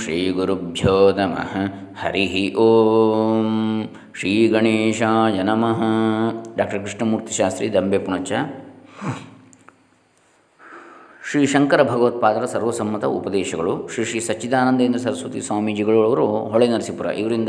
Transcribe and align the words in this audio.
ಶ್ರೀಗುರುಭ್ಯೋ 0.00 1.12
ನಮಃ 1.12 1.58
ಹರಿ 1.98 2.54
ಓಂ 2.54 3.88
ಶ್ರೀ 4.14 4.48
ಗಣೇಶಾಯ 4.48 5.42
ನಮಃ 5.42 5.82
ಡಾಕ್ಟರ್ 6.56 6.80
ಕೃಷ್ಣಮೂರ್ತಿ 6.80 7.32
ಶಾಸ್ತ್ರಿ 7.32 7.72
ದಂಬೆ 7.72 7.98
ಪುಣಚ 7.98 8.32
ಶ್ರೀ 11.30 11.46
ಶಂಕರ 11.46 11.82
ಭಗವತ್ಪಾದರ 11.82 12.44
ಸರ್ವಸಮ್ಮತ 12.44 13.04
ಉಪದೇಶಗಳು, 13.04 13.88
ಶ್ರೀ 13.88 14.04
ಶ್ರೀ 14.04 14.20
ಸಚ್ಚಿದಾನಂದೇಂದ್ರ 14.20 14.98
ಸರಸ್ವತಿ 14.98 15.40
ಸ್ವಾಮೀಜಿಗಳು 15.40 16.04
ಅವರು 16.04 16.26
ಹೊಳೆ 16.26 16.68
ನರಸೀಪುರ 16.68 17.06
ಇವರಿಂದ 17.06 17.48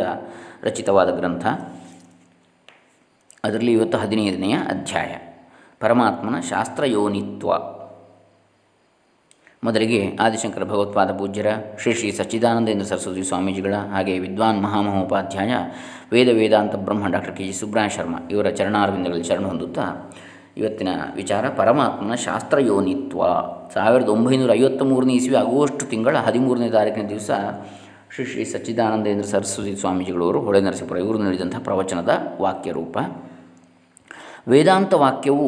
ರಚಿತವಾದ 0.64 1.16
ಗ್ರಂಥ. 1.18 1.46
ಅದರಲ್ಲಿ 3.44 3.72
ಇವತ್ತು 3.72 3.98
ಹದಿನೈದನೆಯ 3.98 4.54
ಅಧ್ಯಾಯ. 4.54 5.16
ಪರಮಾತ್ಮನ 5.80 6.40
ಶಾಸ್ತ್ರಯೋನಿತ್ವ. 6.40 7.81
ಮೊದಲಿಗೆ 9.64 10.18
ಆದಿಶಂಕರ 10.20 10.64
ಭಗವತ್ಪಾದ 10.64 11.12
ಪೂಜ್ಯರ 11.18 11.50
ಶ್ರೀ 11.82 11.94
ಶ್ರೀ 11.94 12.12
ಸಚ್ಚಿದಾನಂದೇಂದ್ರ 12.12 12.86
ಸರಸ್ವತಿ 12.86 13.24
ಸ್ವಾಮೀಜಿಗಳ 13.24 13.74
ಹಾಗೆ 13.74 14.20
ವಿದ್ವಾನ್ 14.20 14.64
ಮಹಾಮಹೋಪಾಧ್ಯಾಯ, 14.64 15.52
ವೇದ 16.12 16.30
ವೇದಾಂತ 16.30 16.76
ಬ್ರಹ್ಮ 16.76 17.08
doctor 17.08 17.36
K 17.36 17.44
G 17.44 17.54
Subrahmanya 17.54 17.96
Sharma 17.96 18.16
ಇವರ 18.32 18.50
ಚರಣಾರ್ವಿಂದಗಳಲ್ಲಿ 18.50 19.24
ಶರಣ 19.24 19.46
ಹೊಂದುತ್ತಾ 19.46 20.14
ಇವತ್ತಿನ 20.58 20.88
ವಿಚಾರ 21.16 21.50
ಪರಮಾತ್ಮನ 21.50 22.16
ಶಾಸ್ತ್ರಯೋನಿತ್ವ. 22.16 23.22
ಸಾವಿರದ 23.74 24.10
ಒಂಬೈನೂರ 24.10 24.54
ಐವತ್ತ್ಮೂರನೇ 24.54 25.14
ಇಸ್ವಿ 25.14 25.36
ಆಗಸ್ಟ್ 25.36 25.84
ತಿಂಗಳ 25.84 26.18
ಹದಿಮೂರನೇ 26.18 26.70
ತಾರೀಕಿನ 26.70 27.10
ದಿವಸ 27.10 27.32
ಶ್ರೀ 28.16 28.26
ಶ್ರೀ 28.26 28.44
ಸಚ್ಚಿದಾನಂದೇಂದ್ರ 28.44 29.26
ಸರಸ್ವತಿ 29.26 29.76
ಸ್ವಾಮೀಜಿಗಳವರು 29.76 30.42
ಹೊಳೆ 30.42 30.62
ನರಸೀಪುರ 30.62 30.98
ಇವರು 30.98 31.18
ನೀಡಿದಂಥ 31.18 31.56
ಪ್ರವಚನದ 31.60 32.38
ವಾಕ್ಯರೂಪ. 32.42 32.98
ವೇದಾಂತ 34.48 34.94
ವಾಕ್ಯವು 34.94 35.48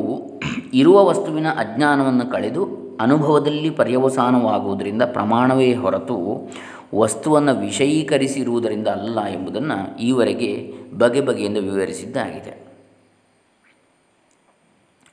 ಇರುವ 0.73 1.05
ವಸ್ತುವಿನ 1.05 1.47
ಅಜ್ಞಾನವನ್ನು 1.47 2.31
ಕಳೆದು 2.31 2.82
ಅನುಭವದಲ್ಲಿ 3.01 3.69
ಪರ್ಯವಸಾನವಾಗುವುದರಿಂದ 3.69 5.01
ಪ್ರಮಾಣವೇ 5.01 5.73
ಹೊರತು 5.73 6.49
ವಸ್ತುವನ್ನು 6.95 7.59
ವಿಷಯೀಕರಿಸಿರುವುದರಿಂದ 7.59 8.87
ಅಲ್ಲ 8.87 9.25
ಎಂಬುದನ್ನು 9.25 9.97
ಈವರೆಗೆ 9.97 10.73
ಬಗೆ 10.97 11.21
ಬಗೆಯಿಂದ 11.21 11.57
ವಿವರಿಸಿದ್ದಾಗಿದೆ. 11.57 12.63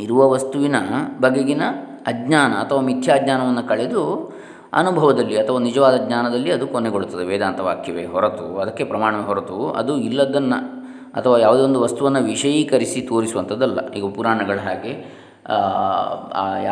ಇರುವ 0.01 0.31
ವಸ್ತುವಿನ 0.31 0.77
ಬಗೆಗಿನ 1.21 1.63
ಅಜ್ಞಾನ 2.07 2.53
ಅಥವಾ 2.53 2.81
ಮಿಥ್ಯಾಜ್ಞಾನವನ್ನು 2.81 3.69
ಕಳೆದು 3.69 4.33
ಅನುಭವದಲ್ಲಿ 4.73 5.41
ಅಥವಾ 5.41 5.59
ನಿಜವಾದ 5.59 6.07
ಜ್ಞಾನದಲ್ಲಿ 6.07 6.53
ಅದು 6.53 6.67
ಕೊನೆಗೊಳ್ಳುತ್ತದೆ 6.67 7.25
ವೇದಾಂತ 7.25 7.61
ವಾಕ್ಯವೇ 7.61 8.05
ಹೊರತು. 8.05 8.59
ಅದಕ್ಕೆ 8.59 8.85
ಪ್ರಮಾಣವೇ 8.85 9.23
ಹೊರತು 9.23 9.71
ಅದು 9.71 9.97
ಇಲ್ಲದನ್ನು 9.97 10.81
ಅಥವಾ 11.13 11.39
ಯಾವುದೇ 11.39 11.63
ಒಂದು 11.63 11.81
ವಸ್ತುವನ್ನು 11.81 12.21
ವಿಷಯೀಕರಿಸಿ 12.21 13.01
ತೋರಿಸುವಂಥದ್ದಲ್ಲ. 13.01 13.89
ಈಗ 13.89 14.13
ಪುರಾಣಗಳ 14.15 14.59
ಹಾಗೆ 14.59 15.20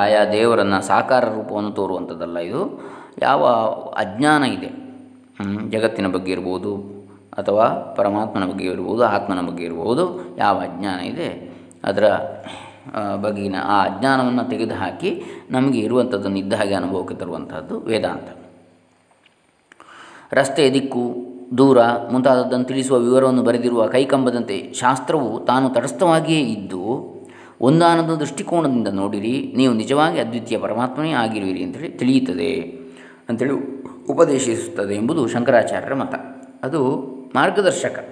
ಆಯಾ 0.01 0.25
ದೇವರನ್ನು 0.33 0.87
ಸಾಕಾರ 0.87 1.25
ರೂಪವನ್ನು 1.25 1.71
ತೋರುವಂಥದ್ದಲ್ಲ 1.71 2.39
ಇದು. 2.39 2.63
ಯಾವ 3.23 3.47
ಅಜ್ಞಾನ 3.97 4.45
ಇದೆ. 4.45 4.71
ಜಗತ್ತಿನ 5.71 6.07
ಬಗ್ಗೆ 6.07 6.33
ಇರ್ಬೋದು 6.33 6.73
ಅಥವಾ 7.39 7.69
ಪರಮಾತ್ಮನ 7.97 8.47
ಬಗ್ಗೆ 8.47 8.65
ಇರ್ಬೋದು, 8.65 9.05
ಆತ್ಮನ 9.05 9.47
ಬಗ್ಗೆ 9.47 9.65
ಇರ್ಬೋದು, 9.65 10.05
ಯಾವ 10.39 10.57
ಅಜ್ಞಾನ 10.59 11.01
ಇದೆ. 11.01 11.29
ಅದರ 11.85 12.05
ಬಗೆಗಿನ 13.23 13.57
ಆ 13.65 13.85
ಅಜ್ಞಾನವನ್ನು 13.85 14.45
ತೆಗೆದುಹಾಕಿ 14.51 15.11
ನಮಗೆ 15.51 15.79
ಇರುವಂಥದ್ದನ್ನು 15.79 16.39
ಇದ್ದ 16.39 16.53
ಹಾಗೆ 16.53 16.75
ಅನುಭವಕ್ಕೆ 16.75 17.15
ತರುವಂಥದ್ದು 17.15 17.81
ವೇದಾಂತ. 17.81 18.29
ರಸ್ತೆ, 20.33 20.71
ದಿಕ್ಕು, 20.71 21.05
ದೂರ 21.59 21.79
ಮುಂತಾದದ್ದನ್ನು 22.13 22.65
ತಿಳಿಸುವ 22.65 22.99
ವಿವರವನ್ನು 22.99 23.43
ಬರೆದಿರುವ 23.43 23.87
ಕೈಕಂಬದಂತೆ 23.87 24.73
ಶಾಸ್ತ್ರವು 24.73 25.45
ತಾನು 25.45 25.69
ತಟಸ್ಥವಾಗಿಯೇ 25.69 26.41
ಇದ್ದು 26.41 26.83
ಒಂದಾನದ 27.61 28.15
ದೃಷ್ಟಿಕೋನದಿಂದ 28.15 28.89
ನೋಡಿರಿ, 28.89 29.53
ನೀವು 29.57 29.75
ನಿಜವಾಗಿ 29.75 30.21
ಅದ್ವಿತೀಯ 30.21 30.59
ಪರಮಾತ್ಮನೇ 30.59 31.11
ಆಗಿರುವಿರಿ 31.11 31.63
ಅಂತೇಳಿ 31.63 31.89
ತಿಳಿಯುತ್ತದೆ 31.89 32.61
ಅಂತೇಳಿ 33.29 33.53
ಉಪದೇಶಿಸುತ್ತದೆ 34.07 34.95
ಎಂಬುದು 34.95 35.29
ಶಂಕರಾಚಾರ್ಯರ 35.29 35.95
ಮತ. 35.95 36.15
ಅದು 36.63 36.97
ಮಾರ್ಗದರ್ಶಕ. 37.35 38.09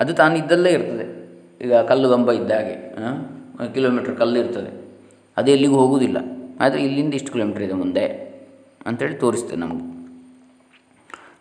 ಅದು 0.00 0.14
ತಾನಿದ್ದಲ್ಲೇ 0.14 0.70
ಇರ್ತದೆ. 0.70 1.20
ಈಗ 1.64 1.74
ಕಲ್ಲು 1.74 2.08
ಗಂಬ 2.08 2.32
ಇದ್ದಾಗೆ 2.32 2.96
ಕಿಲೋಮೀಟ್ರ್ 3.74 4.16
ಕಲ್ಲು 4.16 4.40
ಇರ್ತದೆ. 4.40 4.88
ಅದು 5.36 5.50
ಎಲ್ಲಿಗೂ 5.50 5.76
ಹೋಗುವುದಿಲ್ಲ. 5.76 6.16
ಆದರೆ 6.60 6.82
ಇಲ್ಲಿಂದ 6.82 7.14
ಇಷ್ಟು 7.14 7.32
ಕಿಲೋಮೀಟ್ರ್ 7.32 7.62
ಇದೆ 7.62 7.72
ಮುಂದೆ 7.72 8.06
ಅಂಥೇಳಿ 8.86 9.14
ತೋರಿಸ್ತದೆ 9.14 9.56
ನಮಗೆ. 9.56 9.99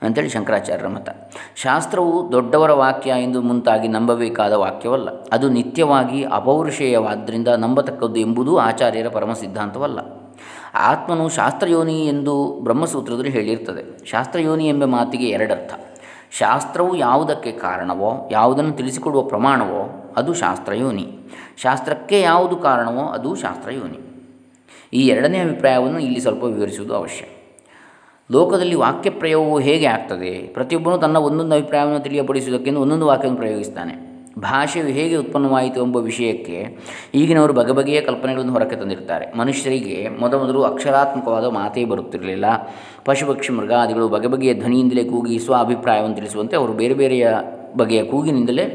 ಅಂಥೇಳಿ 0.02 0.30
ಶಂಕರಾಚಾರ್ಯರ 0.30 0.88
ಮತ. 0.88 1.32
ಶಾಸ್ತ್ರವು 1.56 2.32
ದೊಡ್ಡವರ 2.32 2.72
ವಾಕ್ಯ 2.72 3.10
ಎಂದು 3.10 3.42
ಮುಂತಾಗಿ 3.42 3.88
ನಂಬಬೇಕಾದ 3.88 4.54
ವಾಕ್ಯವಲ್ಲ. 4.54 5.10
ಅದು 5.32 5.50
ನಿತ್ಯವಾಗಿ 5.50 6.24
ಅಪೌರುಷೇಯವಾದ್ದರಿಂದ 6.24 7.48
ನಂಬತಕ್ಕದ್ದು 7.48 8.20
ಎಂಬುದೂ 8.20 8.58
ಆಚಾರ್ಯರ 8.58 9.08
ಪರಮ 9.08 9.34
ಸಿದ್ಧಾಂತವಲ್ಲ. 9.34 10.00
ಆತ್ಮನು 10.76 11.30
ಶಾಸ್ತ್ರಯೋನಿ 11.30 12.08
ಎಂದು 12.08 12.60
ಬ್ರಹ್ಮಸೂತ್ರದಲ್ಲಿ 12.64 13.30
ಹೇಳಿರ್ತದೆ. 13.30 14.06
ಶಾಸ್ತ್ರಯೋನಿ 14.06 14.68
ಎಂಬ 14.68 14.86
ಮಾತಿಗೆ 14.86 15.26
ಎರಡರ್ಥ. 15.26 15.74
ಶಾಸ್ತ್ರವು 16.32 16.96
ಯಾವುದಕ್ಕೆ 16.96 17.52
ಕಾರಣವೋ, 17.52 18.30
ಯಾವುದನ್ನು 18.32 18.72
ತಿಳಿಸಿಕೊಡುವ 18.72 19.22
ಪ್ರಮಾಣವೋ, 19.22 20.14
ಅದು 20.18 20.34
ಶಾಸ್ತ್ರಯೋನಿ. 20.34 21.20
ಶಾಸ್ತ್ರಕ್ಕೆ 21.58 22.22
ಯಾವುದು 22.22 22.56
ಕಾರಣವೋ, 22.56 23.02
ಅದು 23.02 23.36
ಶಾಸ್ತ್ರಯೋನಿ. 23.36 24.00
ಈ 24.94 25.08
ಎರಡನೇ 25.08 25.40
ಅಭಿಪ್ರಾಯವನ್ನು 25.40 26.00
ಇಲ್ಲಿ 26.00 26.20
ಸ್ವಲ್ಪ 26.20 26.44
ವಿವರಿಸುವುದು 26.44 26.96
ಅವಶ್ಯ. 26.96 27.26
ಲೋಕದಲ್ಲಿ 28.32 28.76
ವಾಕ್ಯ 28.76 29.10
ಪ್ರಯೋಗವು 29.10 29.60
ಹೇಗೆ 29.60 29.86
ಆಗ್ತದೆ? 29.86 30.48
ಪ್ರತಿಯೊಬ್ಬನು 30.48 30.98
ತನ್ನ 30.98 31.18
ಒಂದೊಂದು 31.18 31.56
ಅಭಿಪ್ರಾಯವನ್ನು 31.56 32.00
ತಿಳಿಯಪಡಿಸುವುದಕ್ಕೆಂದು 32.00 32.82
ಒಂದೊಂದು 32.82 33.06
ವಾಕ್ಯವನ್ನು 33.06 33.38
ಪ್ರಯೋಗಿಸ್ತಾನೆ. 33.38 34.10
ಭಾಷೆಯು 34.40 34.86
ಹೇಗೆ 34.86 35.16
ಉತ್ಪನ್ನವಾಯಿತು 35.16 35.84
ಎಂಬ 35.84 35.98
ವಿಷಯಕ್ಕೆ 35.98 36.78
ಈಗಿನವರು 37.16 37.54
ಬಗೆಬಗೆಯ 37.54 38.02
ಕಲ್ಪನೆಗಳನ್ನು 38.02 38.54
ಹೊರಕ್ಕೆ 38.54 38.76
ತಂದಿರ್ತಾರೆ. 38.76 39.38
ಮನುಷ್ಯರಿಗೆ 39.38 40.10
ಮೊದಮೊದಲು 40.20 40.64
ಅಕ್ಷರಾತ್ಮಕವಾದ 40.64 41.46
ಮಾತೇ 41.46 41.86
ಬರುತ್ತಿರಲಿಲ್ಲ. 41.86 42.46
ಪಶು 43.06 43.26
ಪಕ್ಷಿ 43.26 43.54
ಮೃಗಾದಿಗಳು 43.54 44.08
ಬಗೆಬಗೆಯ 44.08 44.54
ಧ್ವನಿಯಿಂದಲೇ 44.54 45.04
ಕೂಗಿ 45.04 45.40
ಸ್ವ 45.40 45.56
ಅಭಿಪ್ರಾಯವನ್ನು 45.56 46.16
ತಿಳಿಸುವಂತೆ 46.16 46.56
ಅವರು 46.56 46.74
ಬೇರೆ 46.74 46.94
ಬೇರೆಯ 46.94 47.28
ಬಗೆಯ 47.78 48.04
ಕೂಗಿನಿಂದಲೇ 48.04 48.66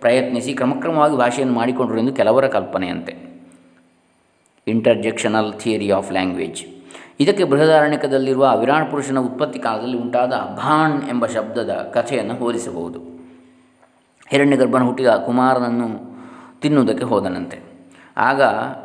ಪ್ರಯತ್ನಿಸಿ 0.00 0.52
ಕ್ರಮಕ್ರಮವಾಗಿ 0.52 1.16
ಭಾಷೆಯನ್ನು 1.16 1.54
ಮಾಡಿಕೊಂಡರು 1.54 1.98
ಎಂದು 1.98 2.12
ಕೆಲವರ 2.12 2.46
ಕಲ್ಪನೆಯಂತೆ. 2.46 3.14
Interjectional 4.66 5.52
theory 5.52 5.90
of 5.90 6.12
language. 6.12 6.81
ಇದಕ್ಕೆ 7.20 7.44
ಬೃಹದಾರಣ್ಯಕದಲ್ಲಿರುವ 7.44 8.58
ವಿರಾಟ್ 8.58 8.90
ಪುರುಷನ 8.90 9.18
ಉತ್ಪತ್ತಿ 9.18 9.58
ಕಾಲದಲ್ಲಿ 9.58 9.98
ಉಂಟಾದ 9.98 10.32
ಭಾಣ್ 10.32 11.08
ಎಂಬ 11.08 11.26
ಶಬ್ದದ 11.26 11.70
ಕಥೆಯನ್ನು 11.94 12.34
ಹೋಲಿಸಬಹುದು 12.34 13.00
ಹಿರಣ್ಯಗರ್ಭನ 14.28 14.82
ಹುಟ್ಟಿದ 14.82 15.06
ಕುಮಾರನನ್ನು 15.06 16.12
ತಿನ್ನುವುದಕ್ಕೆ 16.60 17.04
ಹೋದನಂತೆ. 17.04 17.72
ಆಗ 18.16 18.42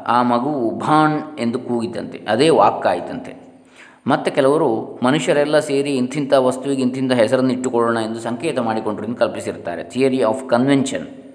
ಆ 0.07 0.21
ಮಗುವು 0.21 0.77
ಭಾಣ್ 0.77 1.39
ಎಂದು 1.39 1.59
ಕೂಗಿದ್ದಂತೆ, 1.59 2.25
ಅದೇ 2.29 2.49
ವಾಕ್ಕಾಯಿತಂತೆ. 2.49 3.63
ಮತ್ತೆ 4.07 4.31
ಕೆಲವರು, 4.31 4.99
ಮನುಷ್ಯರೆಲ್ಲ 5.03 5.59
ಸೇರಿ 5.59 5.89
ಇಂತಿಂಥ 5.89 6.33
ವಸ್ತುವಿಗೆ 6.33 6.81
ಇಂತಿಂಥ 6.81 7.11
ಹೆಸರನ್ನು 7.11 7.53
ಇಟ್ಟುಕೊಳ್ಳೋಣ 7.53 7.97
ಎಂದು 7.97 8.19
ಸಂಕೇತ 8.19 8.59
ಮಾಡಿಕೊಂಡ್ರು 8.59 9.05
ಎಂದು 9.05 9.17
ಕಲ್ಪಿಸಿರ್ತಾರೆ 9.17 9.83
ಥಿಯರಿ 9.83 10.23
ಆಫ್ 10.23 10.49
ಕನ್ವೆನ್ಷನ್. 10.49 11.26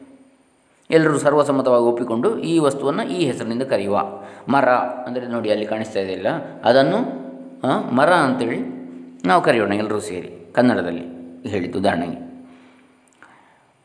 ಎಲ್ಲರೂ 0.91 1.19
ಸರ್ವಸಮ್ಮತವಾಗಿ 1.19 1.85
ಒಪ್ಪಿಕೊಂಡು 1.85 2.39
ಈ 2.39 2.59
ವಸ್ತುವನ್ನು 2.59 3.05
ಈ 3.17 3.19
ಹೆಸರಿನಿಂದ 3.31 3.63
ಕರೆಯುವ. 3.63 3.99
ಮರ 4.55 4.69
ಅಂದರೆ 5.07 5.27
ನೋಡಿ 5.27 5.51
ಅಲ್ಲಿ 5.51 5.67
ಕಾಣಿಸ್ತಾ 5.67 6.01
ಇದೆಯಲ್ಲ 6.01 6.31
ಅದನ್ನು 6.71 6.99
ಮರ 7.99 8.11
ಅಂತೇಳಿ 8.27 8.59
ನಾವು 9.27 9.43
ಕರೆಯೋಣ 9.43 9.73
ಎಲ್ಲರೂ 9.73 10.01
ಸೇರಿ 10.01 10.53
ಕನ್ನಡದಲ್ಲಿ 10.53 11.05
ಹೇಳಿದ್ದು 11.51 11.79
ಉದಾಹರಣೆಗೆ. 11.79 12.19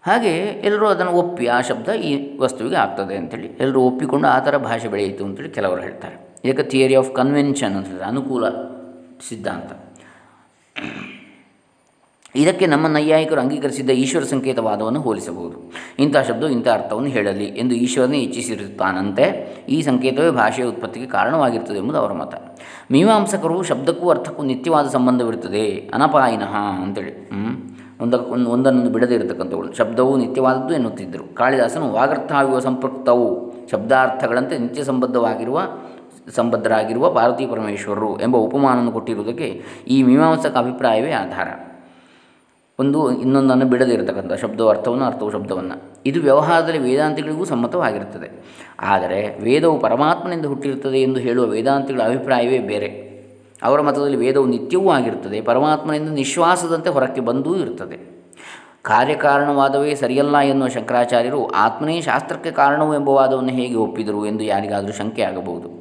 ಹಾಗೆ 0.08 0.34
ಎಲ್ಲರೂ 0.68 0.88
ಅದನ್ನು 0.88 1.12
ಒಪ್ಪಿ 1.12 1.48
ಆ 1.48 1.62
ಶಬ್ದ 1.62 1.90
ಈ 2.10 2.12
ವಸ್ತುವಿಗೆ 2.40 2.76
ಆಗ್ತದೆ 2.76 3.16
ಅಂತೇಳಿ 3.18 3.50
ಎಲ್ಲರೂ 3.64 3.82
ಒಪ್ಪಿಕೊಂಡು 3.82 4.28
ಆ 4.28 4.40
ಥರ 4.40 4.58
ಭಾಷೆ 4.58 4.88
ಬೆಳೆಯಿತು 4.88 5.26
ಅಂತೇಳಿ 5.26 5.50
ಕೆಲವರು 5.50 5.82
ಹೇಳ್ತಾರೆ. 5.82 6.16
ಇದಕ್ಕೆ 6.46 6.64
ಥಿಯರಿ 6.64 6.96
ಆಫ್ 6.96 7.12
ಕನ್ವೆನ್ಷನ್ 7.16 7.76
ಅಂತ 7.76 8.02
ಅನುಕೂಲ 8.04 8.50
ಸಿದ್ಧಾಂತ. 9.30 9.72
ಇದಕ್ಕೆ 12.38 12.66
ನಮ್ಮ 12.66 12.88
ನೈಯಾಯಿಕರು 12.88 13.42
ಅಂಗೀಕರಿಸಿದ್ದ 13.42 13.90
ಈಶ್ವರ 13.90 14.24
ಸಂಕೇತವಾದವನ್ನು 14.24 15.02
ಹೋಲಿಸಬಹುದು. 15.02 15.72
ಇಂಥ 16.00 16.18
ಶಬ್ದವು 16.18 16.50
ಇಂಥ 16.50 16.68
ಅರ್ಥವನ್ನು 16.68 17.10
ಹೇಳಲಿ 17.10 17.46
ಎಂದು 17.46 17.76
ಈಶ್ವರನೇ 17.76 18.20
ಇಚ್ಛಿಸಿರುತ್ತಾನಂತೆ. 18.20 19.26
ಈ 19.70 19.82
ಸಂಕೇತವೇ 19.82 20.30
ಭಾಷೆಯ 20.30 20.66
ಉತ್ಪತ್ತಿಗೆ 20.66 21.06
ಕಾರಣವಾಗಿರುತ್ತದೆ 21.06 21.78
ಎಂಬುದು 21.78 21.98
ಅವರ 21.98 22.14
ಮತ. 22.14 22.36
ಮೀಮಾಂಸಕರು 22.92 23.64
ಶಬ್ದಕ್ಕೂ 23.64 24.10
ಅರ್ಥಕ್ಕೂ 24.10 24.44
ನಿತ್ಯವಾದ 24.44 24.88
ಸಂಬಂಧವಿರುತ್ತದೆ. 24.88 25.92
ಅನಪಾಯಿನಃ 25.94 26.56
ಅಂತೇಳಿ. 26.84 27.30
ಒಂದಕ್ಕೆ 28.02 28.32
ಒಂದು 28.32 28.50
ಒಂದನ್ನೊಂದು 28.50 28.92
ಬಿಡದೇ 28.92 29.16
ಇರತಕ್ಕಂಥವುಗಳು 29.16 29.74
ಶಬ್ದವು 29.74 30.18
ನಿತ್ಯವಾದದ್ದು 30.18 30.74
ಎನ್ನುತ್ತಿದ್ದರು. 30.74 31.36
ಕಾಳಿದಾಸನು 31.36 31.94
ವಾಗರ್ಥಾವಿವ 31.94 32.60
ಸಂಪೃಕ್ತವು. 32.60 33.54
ಶಬ್ದಾರ್ಥಗಳಂತೆ 33.72 34.58
ನಿತ್ಯ 34.58 34.84
ಸಂಬದ್ಧವಾಗಿರುವ 34.84 35.62
ಸಂಬದ್ಧರಾಗಿರುವ 36.36 37.12
ಪಾರ್ವತಿ 37.12 37.46
ಪರಮೇಶ್ವರರು 37.46 38.22
ಎಂಬ 38.22 38.38
ಉಪಮಾನವನ್ನು 38.38 38.92
ಕೊಟ್ಟಿರುವುದಕ್ಕೆ 38.92 39.64
ಈ 39.88 40.04
ಮೀಮಾಂಸಕ 40.04 40.58
ಅಭಿಪ್ರಾಯವೇ 40.58 41.12
ಆಧಾರ. 41.12 41.48
ಒಂದು 42.80 43.22
ಇನ್ನೊಂದನ್ನು 43.22 43.66
ಬಿಡದೇ 43.66 43.94
ಇರತಕ್ಕಂಥ 43.94 44.34
ಶಬ್ದವು 44.34 44.70
ಅರ್ಥವನ್ನು 44.70 45.06
ಅರ್ಥವು 45.06 45.32
ಶಬ್ದವನ್ನು. 45.32 45.84
ಇದು 46.06 46.20
ವ್ಯವಹಾರದಲ್ಲಿ 46.22 46.80
ವೇದಾಂತಿಗಳಿಗೂ 46.80 47.46
ಸಮ್ಮತವಾಗಿರುತ್ತದೆ 47.46 48.28
ಆದರೆ 48.80 49.40
ವೇದವು 49.44 49.80
ಪರಮಾತ್ಮನಿಂದ 49.80 50.46
ಹುಟ್ಟಿರುತ್ತದೆ 50.46 51.02
ಎಂದು 51.02 51.20
ಹೇಳುವ 51.20 51.46
ವೇದಾಂತಿಗಳ 51.46 52.02
ಅಭಿಪ್ರಾಯವೇ 52.02 52.60
ಬೇರೆ. 52.60 52.90
ಅವರ 53.64 53.82
ಮತದಲ್ಲಿ 53.82 54.18
ವೇದವು 54.18 54.46
ನಿತ್ಯವೂ 54.46 54.90
ಆಗಿರುತ್ತದೆ, 54.90 55.42
ಪರಮಾತ್ಮನಿಂದ 55.42 56.10
ನಿಶ್ವಾಸದಂತೆ 56.10 56.90
ಹೊರಕ್ಕೆ 56.90 57.22
ಬಂದೂ 57.22 57.56
ಇರುತ್ತದೆ. 57.56 57.98
ಕಾರ್ಯಕಾರಣವಾದವೇ 58.82 59.96
ಸರಿಯಲ್ಲ 59.96 60.38
ಎನ್ನುವ 60.38 60.68
ಶಂಕರಾಚಾರ್ಯರು 60.68 61.52
ಆತ್ಮನೇ 61.52 62.02
ಶಾಸ್ತ್ರಕ್ಕೆ 62.02 62.52
ಕಾರಣವು 62.52 62.96
ಎಂಬ 62.96 63.10
ವಾದವನ್ನು 63.10 63.50
ಹೇಗೆ 63.50 63.76
ಒಪ್ಪಿದರು 63.76 64.26
ಎಂದು 64.26 64.44
ಯಾರಿಗಾದರೂ 64.44 64.92
ಶಂಕೆ 64.92 65.22
ಆಗಬಹುದು? 65.22 65.77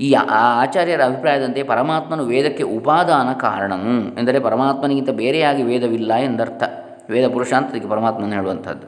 ಈ 0.00 0.12
ಆಚಾರ್ಯರ 0.30 1.04
ಅಭಿಪ್ರಾಯದಂತೆ 1.04 1.62
ಪರಮಾತ್ಮನು 1.62 2.24
ವೇದಕ್ಕೆ 2.24 2.62
ಉಪಾದಾನ 2.62 3.32
ಕಾರಣನು 3.32 4.18
ಎಂದರೆ 4.18 4.40
ಪರಮಾತ್ಮನಿಗಿಂತ 4.40 5.10
ಬೇರೆಯಾಗಿ 5.10 5.62
ವೇದವಿಲ್ಲ 5.62 6.14
ಎಂದರ್ಥ. 6.14 6.62
ವೇದ 7.10 7.32
ಪುರುಷ 7.32 7.52
ಅದಕ್ಕೆ 7.52 7.88
ಪರಮಾತ್ಮನ 7.88 8.32
ಹೇಳುವಂಥದ್ದು. 8.32 8.86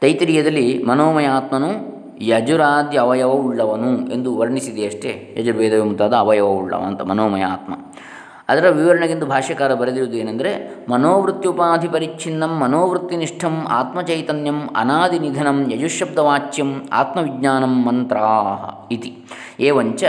ತೈತಿರಿಯದಲ್ಲಿ 0.00 0.82
ಮನೋಮಯ 0.82 1.26
ಆತ್ಮನು 1.26 1.96
ಯಜುರಾದ್ಯ 2.20 2.98
ಅವಯವವುಳ್ಳವನು 2.98 4.10
ಎಂದು 4.12 4.36
ವರ್ಣಿಸಿದೆಯಷ್ಟೇ. 4.36 5.36
ಯಜುರ್ವೇದವೇ 5.38 5.80
ಮುಂತಾದ 5.80 6.14
ಅವಯವವುಳ್ಳವ 6.14 6.82
ಅಂತ 6.86 7.02
ಮನೋಮಯ 7.02 7.44
ಆತ್ಮ 7.44 7.74
ಅದರ 8.48 8.66
ವಿವರಣೆಗೆಂದು 8.70 9.26
ಭಾಷ್ಯಕಾರ 9.26 9.74
ಬರೆದಿರುವುದು 9.74 10.16
ಏನೆಂದರೆ, 10.16 10.50
ಮನೋವೃತ್ತ್ಯುಪಾಧಿ 10.88 11.88
ಪರಿಚ್ಛಿನ್ನಂ, 11.88 12.52
ಮನೋವೃತ್ತಿನಿಷ್ಠಂ, 12.60 13.54
ಆತ್ಮಚೈತನ್ಯಂ 13.68 14.58
ಅನಾದಿ 14.76 15.18
ನಿಧನಂ 15.18 15.58
ಯಜುಶಬ್ದವಾಚ್ಯಂ, 15.72 16.70
ಆತ್ಮವಿಜ್ಞಾನಂ 16.92 17.74
ಮಂತ್ರಾ 17.84 18.28
ಇತಿ. 18.92 19.12
ಏವಂಚ 19.60 20.04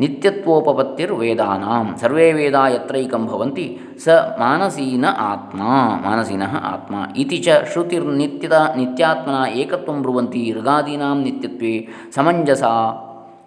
ನಿತ್ಯತ್ವೋಪಪತ್ತಿರ್ವೇದಾನಾಂ 0.00 1.86
ಸರ್ವೇ 2.00 2.32
ವೇದ 2.32 2.54
ಯತ್ರೈಕಂ 2.74 3.26
ಭವಂತಿ, 3.26 3.66
ಸ 4.04 4.08
ಮಾನಸೀನ 4.38 5.06
ಆತ್ಮ, 5.30 5.60
ಮಾನಸಿನಃ 6.06 6.54
ಆತ್ಮ 6.72 6.94
ಇತಿ 7.16 7.38
ಚ 7.38 7.60
ಶ್ರುತಿರ್ನಿತ್ಯದ 7.72 8.58
ನಿತ್ಯಾತ್ಮನ 8.76 9.38
ಏಕತ್ವಂ 9.62 9.98
ಬ್ರುವಂತಿ, 10.02 10.42
ಋಗಾದೀನಾಂ 10.58 11.18
ನಿತ್ಯತ್ವೇ 11.22 11.74
ಸಮಂಜಸ 12.14 12.62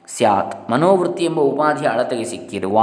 ಸ್ಯಾತ್. 0.07 0.71
ಮನೋವೃತ್ತಿ 0.71 1.23
ಎಂಬ 1.23 1.39
ಉಪಾಧಿಯ 1.39 1.87
ಅಳತೆಗೆ 1.87 2.23
ಸಿಕ್ಕಿರುವ, 2.23 2.79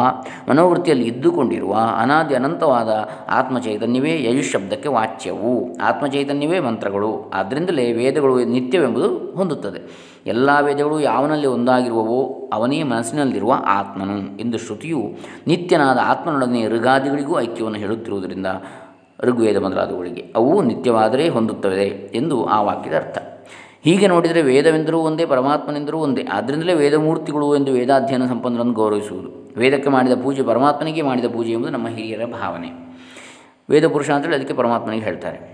ಮನೋವೃತ್ತಿಯಲ್ಲಿ 0.48 1.08
ಇದ್ದುಕೊಂಡಿರುವ 1.08 1.76
ಅನಾದಿ 1.98 2.34
ಅನಂತವಾದ 2.34 3.08
ಆತ್ಮಚೈತನ್ಯವೇ 3.28 4.24
ಯಯುಶಬ್ದಕ್ಕೆ 4.24 4.88
ವಾಚ್ಯವು. 4.88 5.76
ಆತ್ಮಚೈತನ್ಯವೇ 5.82 6.60
ಮಂತ್ರಗಳು. 6.60 7.30
ಆದ್ದರಿಂದಲೇ 7.34 7.92
ವೇದಗಳು 7.92 8.44
ನಿತ್ಯವೆಂಬುದು 8.44 9.32
ಹೊಂದುತ್ತದೆ. 9.36 10.12
ಎಲ್ಲ 10.26 10.50
ವೇದಗಳು 10.60 11.00
ಯಾವನಲ್ಲಿ 11.00 11.46
ಒಂದಾಗಿರುವವೋ 11.46 12.50
ಅವನೇ 12.52 12.82
ಮನಸ್ಸಿನಲ್ಲಿರುವ 12.82 13.54
ಆತ್ಮನು. 13.66 14.40
ಎಂದು 14.40 14.58
ಶ್ರುತಿಯು 14.58 15.02
ನಿತ್ಯನಾದ 15.46 15.98
ಆತ್ಮನೊಡನೆ 16.04 16.68
ಋಗಾದಿಗಳಿಗೂ 16.68 17.40
ಐಕ್ಯವನ್ನು 17.40 17.78
ಹೇಳುತ್ತಿರುವುದರಿಂದ 17.78 18.46
ಋಗ್ವೇದ 19.20 19.56
ಮೊದಲಾದವುಗಳಿಗೆ 19.56 20.32
ಅವು 20.36 20.62
ನಿತ್ಯವಾದರೆ 20.62 21.28
ಹೊಂದುತ್ತವೆ 21.28 21.86
ಎಂದು 22.14 22.44
ಆ 22.44 22.62
ವಾಕ್ಯದ 22.62 22.94
ಅರ್ಥ. 22.94 23.31
ಹೀಗೆ 23.84 24.06
ನೋಡಿದರೆ 24.06 24.42
ವೇದವೆಂದರೂ 24.42 24.98
ಒಂದೇ, 24.98 25.26
ಪರಮಾತ್ಮನೆಂದರೂ 25.26 25.98
ಒಂದೇ. 25.98 26.26
ಆದ್ದರಿಂದಲೇ 26.32 26.74
ವೇದಮೂರ್ತಿಗಳು 26.74 27.56
ಎಂದು 27.56 27.72
ವೇದಾಧ್ಯಯನ 27.72 28.26
ಸಂಪನ್ನರನ್ನು 28.26 28.72
ಗೌರವಿಸುವುದು. 28.72 29.54
ವೇದಕ್ಕೆ 29.56 29.90
ಮಾಡಿದ 29.90 30.12
ಪೂಜೆ 30.22 30.42
ಪರಮಾತ್ಮನಿಗೆ 30.42 31.02
ಮಾಡಿದ 31.02 31.24
ಪೂಜೆ 31.24 31.52
ಎಂಬುದು 31.52 31.72
ನಮ್ಮ 31.72 31.88
ಹಿರಿಯರ 31.88 32.24
ಭಾವನೆ. 32.24 32.98
ವೇದ 33.70 33.86
ಪುರುಷ 33.86 34.10
ಅಂತೇಳಿ 34.10 34.34
ಅದಕ್ಕೆ 34.34 34.54
ಪರಮಾತ್ಮನಿಗೆ 34.54 35.04
ಹೇಳ್ತಾರೆ. 35.04 35.52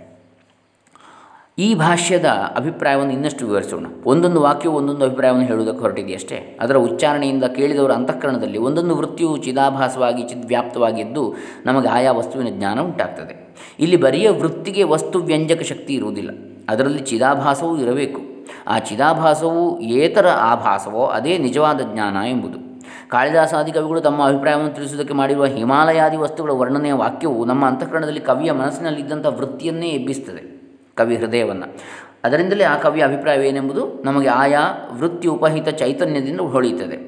ಈ 1.59 1.75
ಭಾಷ್ಯದ 1.75 2.25
ಅಭಿಪ್ರಾಯವನ್ನು 2.57 3.13
ಇನ್ನಷ್ಟು 3.13 3.47
ವಿವರಿಸೋಣ. 3.47 3.87
ಒಂದೊಂದು 4.05 4.41
ವಾಕ್ಯವು 4.41 4.77
ಒಂದೊಂದು 4.77 5.05
ಅಭಿಪ್ರಾಯವನ್ನು 5.05 5.47
ಹೇಳುವುದಕ್ಕೆ 5.47 5.81
ಹೊರಟಿದೆಯಷ್ಟೇ 5.81 6.59
ಅದರ 6.61 6.77
ಉಚ್ಚಾರಣೆಯಿಂದ 6.77 7.45
ಕೇಳಿದವರ 7.45 7.93
ಅಂತಃಕರಣದಲ್ಲಿ 7.93 8.59
ಒಂದೊಂದು 8.59 8.97
ವೃತ್ತಿಯು 8.97 9.37
ಚಿದಾಭಾಸವಾಗಿ, 9.37 10.23
ಚಿದ್ವ್ಯಾಪ್ತವಾಗಿದ್ದು 10.23 11.35
ನಮಗೆ 11.67 11.89
ಆಯಾ 11.89 12.13
ವಸ್ತುವಿನ 12.13 12.59
ಜ್ಞಾನ 12.59 12.81
ಉಂಟಾಗ್ತದೆ. 12.81 13.55
ಇಲ್ಲಿ 13.81 13.97
ಬರಿಯ 13.97 14.31
ವೃತ್ತಿಗೆ 14.31 14.83
ವಸ್ತು 14.83 15.19
ವ್ಯಂಜಕ 15.19 15.63
ಶಕ್ತಿ 15.63 15.95
ಇರುವುದಿಲ್ಲ. 15.95 16.58
ಅದರಲ್ಲಿ 16.69 16.99
ಚಿದಾಭಾಸವೂ 16.99 17.77
ಇರಬೇಕು. 17.77 18.21
ಆ 18.67 18.79
ಚಿದಾಭಾಸವು 18.79 19.81
ಏತರ 19.81 20.27
ಆಭಾಸವೋ 20.29 21.07
ಅದೇ 21.07 21.39
ನಿಜವಾದ 21.39 21.81
ಜ್ಞಾನ 21.93 22.17
ಎಂಬುದು. 22.17 22.69
ಕಾಳಿದಾಸಾದಿ 23.09 23.73
ಕವಿಗಳು 23.73 24.01
ತಮ್ಮ 24.01 24.27
ಅಭಿಪ್ರಾಯವನ್ನು 24.27 24.75
ತಿಳಿಸುವುದಕ್ಕೆ 24.75 25.15
ಮಾಡಿರುವ 25.15 25.45
ಹಿಮಾಲಯಾದಿ 25.45 26.17
ವಸ್ತುಗಳ 26.17 26.51
ವರ್ಣನೆಯ 26.51 26.93
ವಾಕ್ಯವು 26.93 27.45
ನಮ್ಮ 27.45 27.67
ಅಂತಃಕರಣದಲ್ಲಿ 27.67 28.21
ಕವಿಯ 28.21 28.53
ಮನಸ್ಸಿನಲ್ಲಿದ್ದಂಥ 28.53 29.27
ವೃತ್ತಿಯನ್ನೇ 29.27 29.89
ಎಬ್ಬಿಸ್ತದೆ 29.89 30.59
ಕವಿ 30.95 31.17
ಹೃದಯವನ್ನು. 31.17 31.79
ಅದರಿಂದಲೇ 32.25 32.65
ಆ 32.65 32.77
ಕವಿಯ 32.77 33.05
ಅಭಿಪ್ರಾಯವೇನೆಂಬುದು 33.05 34.03
ನಮಗೆ 34.05 34.29
ಆಯಾ 34.29 34.61
ವೃತ್ತಿ 34.99 35.29
ಉಪಹಿತ 35.29 35.69
ಚೈತನ್ಯದಿಂದ 35.69 36.41
ಹೊಳೆಯುತ್ತದೆ. 36.41 37.08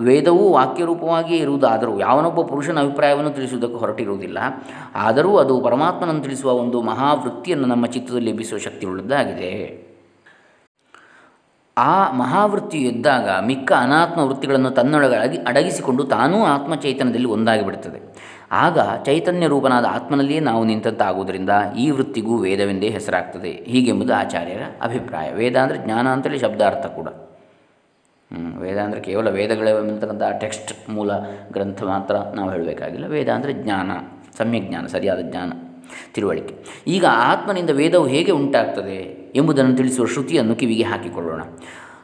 ವೇದವು 0.00 0.52
ವಾಕ್ಯರೂಪವಾಗಿಯೇ 0.52 1.40
ಇರುವುದಾದರೂ 1.40 2.00
ಯಾವನೊಬ್ಬ 2.00 2.42
ಪುರುಷನ 2.42 2.80
ಅಭಿಪ್ರಾಯವನ್ನು 2.80 3.30
ತಿಳಿಸುವುದಕ್ಕೆ 3.30 3.76
ಹೊರಟಿರುವುದಿಲ್ಲ. 3.76 4.38
ಆದರೂ 4.94 5.36
ಅದು 5.36 5.60
ಪರಮಾತ್ಮನನ್ನು 5.60 6.22
ತಿಳಿಸುವ 6.22 6.52
ಒಂದು 6.52 6.82
ಮಹಾವೃತ್ತಿಯನ್ನು 6.82 7.66
ನಮ್ಮ 7.66 7.86
ಚಿತ್ತದಲ್ಲಿ 7.86 8.30
ಎಬ್ಬಿಸುವ 8.30 8.58
ಶಕ್ತಿಯುಳ್ಳದ್ದಾಗಿದೆ. 8.58 9.84
ಆ 11.78 12.12
ಮಹಾವೃತ್ತಿ 12.12 12.78
ಎದ್ದಾಗ 12.78 13.28
ಮಿಕ್ಕ 13.46 13.72
ಅನಾತ್ಮ 13.72 14.20
ವೃತ್ತಿಗಳನ್ನು 14.20 14.70
ತನ್ನೊಳಗೆ 14.70 15.16
ಅಡಗಿ 15.16 15.38
ಅಡಗಿಸಿಕೊಂಡು 15.38 16.04
ತಾನೂ 16.04 16.44
ಆತ್ಮ 16.44 16.74
ಚೈತನ್ಯದಲ್ಲಿ 16.74 17.26
ಒಂದಾಗಿಬಿಡುತ್ತದೆ 17.26 18.14
ಆಗ 18.52 18.78
ಚೈತನ್ಯ 19.04 19.46
ರೂಪನಾದ 19.46 19.84
ಆತ್ಮನಲ್ಲಿಯೇ 19.84 20.40
ನಾವು 20.40 20.64
ನಿಂತಂತಾಗುವುದರಿಂದ 20.64 21.50
ಈ 21.78 21.90
ವೃತ್ತಿಗೂ 21.90 22.36
ವೇದವೆಂದೇ 22.36 22.88
ಹೆಸರಾಗ್ತದೆ. 22.88 23.50
ಹೀಗೆಂಬುದು 23.50 24.14
ಆಚಾರ್ಯರ 24.14 24.62
ಅಭಿಪ್ರಾಯ. 24.82 25.32
ವೇದ 25.32 25.56
ಅಂದರೆ 25.56 25.78
ಜ್ಞಾನ 25.84 26.08
ಅಂತೇಳಿ 26.08 26.38
ಶಬ್ದಾರ್ಥ 26.38 26.86
ಕೂಡ. 26.86 27.08
ವೇದ 28.58 28.78
ಅಂದರೆ 28.78 29.00
ಕೇವಲ 29.00 29.28
ವೇದಗಳೇ 29.28 29.70
ಅಂತಕ್ಕಂಥ 29.70 30.22
ಟೆಕ್ಸ್ಟ್ 30.40 30.90
ಮೂಲ 30.90 31.10
ಗ್ರಂಥ 31.52 31.82
ಮಾತ್ರ 31.82 32.14
ನಾವು 32.34 32.50
ಹೇಳಬೇಕಾಗಿಲ್ಲ. 32.50 33.06
ವೇದ 33.06 33.28
ಅಂದರೆ 33.28 33.52
ಜ್ಞಾನ, 33.52 33.90
ಸಮ್ಯಕ್ 34.38 34.68
ಜ್ಞಾನ, 34.68 34.86
ಸರಿಯಾದ 34.86 35.20
ಜ್ಞಾನ, 35.20 35.52
ತಿಳುವಳಿಕೆ. 36.14 36.54
ಈಗ 36.86 37.04
ಆತ್ಮನಿಂದ 37.10 37.70
ವೇದವು 37.70 38.06
ಹೇಗೆ 38.06 38.32
ಉಂಟಾಗ್ತದೆ 38.32 39.30
ಎಂಬುದನ್ನು 39.34 39.76
ತಿಳಿಸುವ 39.76 40.06
ಶ್ರುತಿಯನ್ನು 40.06 40.54
ಕಿವಿಗೆ 40.54 40.82
ಹಾಕಿಕೊಳ್ಳೋಣ. 40.82 41.42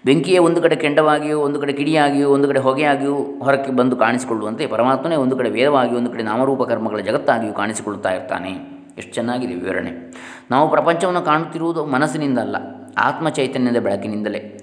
ಬೆಂಕಿಯೇ 0.04 0.38
ಒಂದು 0.38 0.62
ಕಡೆ 0.62 0.76
ಕೆಂಡವಾಗಿಯೂ, 0.76 1.40
ಒಂದು 1.40 1.60
ಕಡೆ 1.60 1.72
ಕಿಡಿಯಾಗಿಯೂ, 1.72 2.30
ಒಂದು 2.30 2.48
ಕಡೆ 2.48 2.60
ಹೊಗೆಯಾಗಿಯೂ 2.60 3.14
ಹೊರಕ್ಕೆ 3.14 3.72
ಬಂದು 3.72 3.96
ಕಾಣಿಸಿಕೊಳ್ಳುವಂತೆ 3.96 4.66
ಪರಮಾತ್ಮನೇ 4.66 5.16
ಒಂದು 5.16 5.36
ಕಡೆ 5.36 5.50
ವೇದವಾಗಿಯೂ, 5.50 5.98
ಒಂದು 5.98 6.10
ಕಡೆ 6.10 6.22
ನಾಮರೂಪ 6.22 6.62
ಕರ್ಮಗಳ 6.62 6.98
ಜಗತ್ತಾಗಿಯೂ 6.98 7.52
ಕಾಣಿಸಿಕೊಳ್ಳುತ್ತಾ 7.52 8.10
ಇರ್ತಾನೆ. 8.10 8.82
ಎಷ್ಟು 8.98 9.14
ಚೆನ್ನಾಗಿದೆ 9.14 9.54
ವಿವರಣೆ. 9.54 9.90
ನಾವು 10.50 10.70
ಪ್ರಪಂಚವನ್ನು 10.70 11.22
ಕಾಣುತ್ತಿರುವುದು 11.22 11.86
ಮನಸ್ಸಿನಿಂದಲ್ಲ 11.86 12.56
ಆತ್ಮ 12.98 13.28
ಚೈತನ್ಯದ 13.28 13.82
ಬೆಳಕಿನಿಂದಲೇ. 13.82 14.61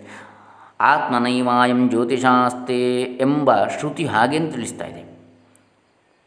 ಆತ್ಮನೈವಾಯಂ 0.82 1.90
ಜ್ಯೋತಿಷಾಸ್ತೆ 1.90 3.02
ಎಂಬ 3.02 3.66
ಶ್ರುತಿ 3.66 4.06
ಹಾಗೆಂದು 4.06 4.52
ತಿಳಿಸ್ತಾ 4.52 4.86
ಇದೆ. 4.86 5.10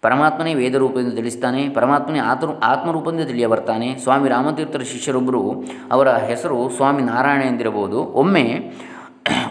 ಪರಮಾತ್ಮನೇ 0.03 0.55
ವೇದರೂಪದಿಂದ 0.55 1.13
ತಿಳಿಸ್ತಾನೆ, 1.13 1.69
ಪರಮಾತ್ಮನೇ 1.69 2.19
ಆತ 2.19 2.45
ಆತ್ಮರೂಪದಿಂದ 2.45 3.27
ತಿಳಿಯ 3.27 3.47
ಬರ್ತಾನೆ 3.47 3.99
ಸ್ವಾಮಿ 3.99 4.29
ರಾಮತೀರ್ಥರ 4.29 4.79
ಶಿಷ್ಯರೊಬ್ಬರು 4.79 5.65
ಅವರ 5.93 6.13
ಹೆಸರು 6.13 6.69
ಸ್ವಾಮಿ 6.69 7.03
ನಾರಾಯಣ 7.03 7.43
ಎಂದಿರಬಹುದು. 7.43 8.03
ಒಮ್ಮೆ 8.05 8.73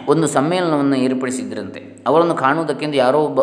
ಒಂದು 0.08 0.26
ಸಮ್ಮೇಳನವನ್ನು 0.26 0.96
ಏರ್ಪಡಿಸಿದ್ದರಂತೆ 0.96 1.80
ಅವರನ್ನು 2.06 2.34
ಕಾಣುವುದಕ್ಕೆಂದು 2.34 2.96
ಯಾರೋ 2.96 3.28
ಬ 3.28 3.40